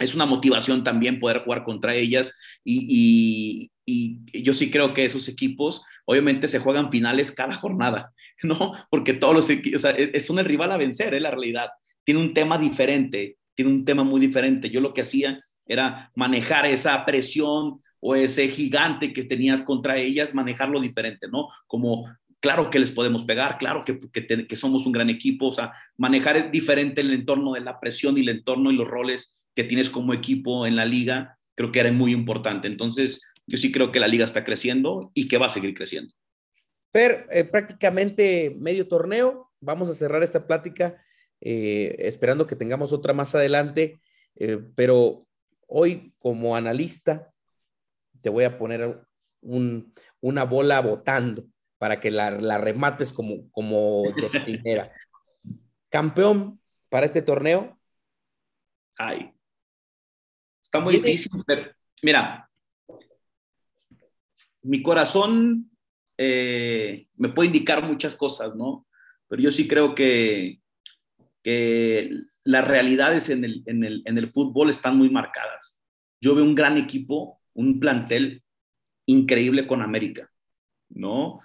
[0.00, 5.28] Es una motivación también poder jugar contra ellas y, y yo sí creo que esos
[5.28, 8.72] equipos obviamente se juegan finales cada jornada, ¿no?
[8.90, 11.70] Porque todos los equipos, o sea, e-, son el rival a vencer, es la realidad.
[12.04, 14.70] Tiene un tema diferente, tiene un tema muy diferente.
[14.70, 20.34] Yo lo que hacía era manejar esa presión o ese gigante que tenías contra ellas,
[20.34, 21.48] manejarlo diferente, ¿no?
[21.66, 22.08] Como,
[22.40, 25.72] claro que les podemos pegar, claro que, que, que somos un gran equipo, o sea,
[25.98, 29.90] manejar diferente el entorno de la presión y el entorno y los roles que tienes
[29.90, 32.68] como equipo en la liga, creo que era muy importante.
[32.68, 36.14] Entonces, yo sí creo que la liga está creciendo y que va a seguir creciendo.
[36.92, 39.50] Fer, eh, prácticamente medio torneo.
[39.60, 41.02] Vamos a cerrar esta plática
[41.40, 44.00] eh, esperando que tengamos otra más adelante.
[44.36, 45.26] Eh, pero
[45.66, 47.32] hoy, como analista,
[48.20, 49.00] te voy a poner
[49.42, 51.44] una bola botando
[51.78, 54.92] para que la, remates como, como de primera.
[55.88, 57.78] Campeón para este torneo.
[58.96, 59.32] Ay,
[60.70, 61.68] está muy difícil, pero
[62.00, 62.48] mira,
[64.62, 65.68] mi corazón
[66.16, 68.86] eh, me puede indicar muchas cosas, ¿no?
[69.26, 70.60] Pero yo sí creo que,
[71.42, 75.80] que las realidades en el, en, el, en el fútbol están muy marcadas.
[76.20, 78.44] Yo veo un gran equipo, un plantel
[79.06, 80.30] increíble con América,
[80.88, 81.40] ¿no?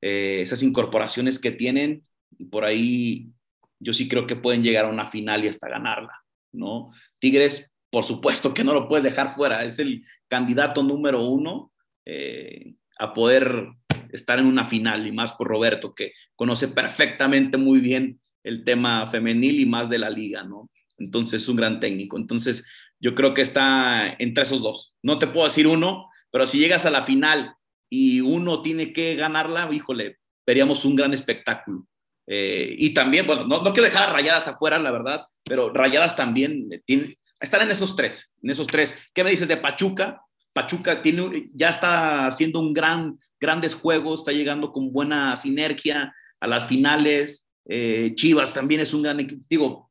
[0.00, 2.06] Eh, esas incorporaciones que tienen,
[2.52, 3.32] por ahí
[3.80, 6.92] yo sí creo que pueden llegar a una final y hasta ganarla, ¿no?
[7.18, 11.72] Tigres, por supuesto que no lo puedes dejar fuera, es el candidato número uno
[12.06, 13.68] eh, a poder
[14.12, 19.10] estar en una final y más por Roberto, que conoce perfectamente muy bien el tema
[19.10, 20.70] femenil y más de la liga, ¿no?
[20.98, 22.16] Entonces es un gran técnico.
[22.16, 22.66] Entonces
[22.98, 24.94] yo creo que está entre esos dos.
[25.02, 27.54] No te puedo decir uno, pero si llegas a la final
[27.88, 31.86] y uno tiene que ganarla, híjole, veríamos un gran espectáculo.
[32.26, 36.68] Eh, y también, bueno, no, no quiero dejar Rayadas afuera, la verdad, pero Rayadas también
[36.84, 38.94] tiene, están en esos tres, en esos tres.
[39.14, 40.20] ¿Qué me dices de Pachuca?
[40.52, 46.46] Pachuca tiene, ya está haciendo un gran, grandes juegos, está llegando con buena sinergia a
[46.46, 47.46] las finales.
[47.66, 49.44] Eh, Chivas también es un gran equipo.
[49.48, 49.90] Digo,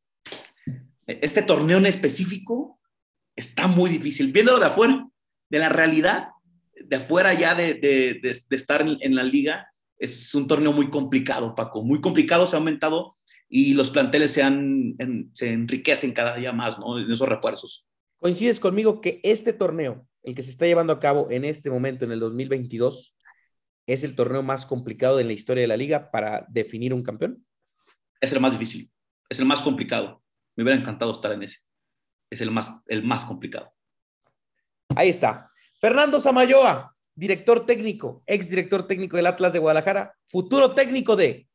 [1.08, 2.80] este torneo en específico
[3.36, 4.32] está muy difícil.
[4.32, 5.08] Viéndolo de afuera,
[5.50, 6.30] de la realidad,
[6.76, 8.20] de afuera ya de,
[8.50, 11.84] estar en, la liga, es un torneo muy complicado, Paco.
[11.84, 13.18] Muy complicado, se ha aumentado
[13.50, 14.96] y los planteles se, han,
[15.34, 17.00] se enriquecen cada día más ¿no?
[17.00, 17.86] en esos refuerzos.
[18.18, 22.06] ¿Coincides conmigo que este torneo el que se está llevando a cabo en este momento,
[22.06, 23.18] en el 2022,
[23.88, 27.44] es el torneo más complicado en la historia de la liga para definir un campeón?
[28.22, 28.92] Es el más difícil,
[29.30, 30.22] es el más complicado.
[30.56, 31.60] Me hubiera encantado estar en ese.
[32.30, 33.74] Es el más, el más complicado.
[34.96, 35.50] Ahí está.
[35.80, 41.49] Fernando Samayoa, director técnico, ex director técnico del Atlas de Guadalajara, futuro técnico de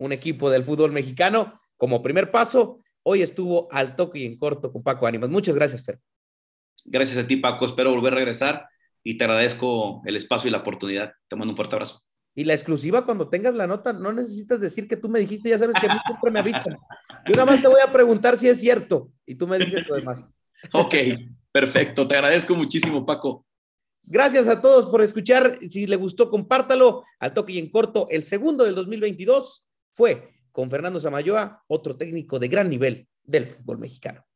[0.00, 1.60] un equipo del fútbol mexicano.
[1.76, 5.30] Como primer paso, hoy estuvo al toque y en corto con Paco Ánimas.
[5.30, 6.00] Muchas gracias, Fer.
[6.84, 7.66] Gracias a ti, Paco.
[7.66, 8.66] Espero volver a regresar
[9.04, 11.12] y te agradezco el espacio y la oportunidad.
[11.28, 12.02] Te mando un fuerte abrazo.
[12.34, 15.58] Y la exclusiva, cuando tengas la nota, no necesitas decir que tú me dijiste, ya
[15.58, 16.78] sabes que a mí siempre me avisan.
[17.26, 19.94] Yo nada más te voy a preguntar si es cierto y tú me dices lo
[19.94, 20.26] demás.
[20.74, 20.94] Ok,
[21.52, 22.06] perfecto.
[22.06, 23.46] Te agradezco muchísimo, Paco.
[24.02, 25.58] Gracias a todos por escuchar.
[25.70, 27.02] Si le gustó, compártalo.
[27.18, 32.38] Al toque y en corto, el segundo del 2022 fue con Fernando Samayoa, otro técnico
[32.38, 34.26] de gran nivel del fútbol mexicano.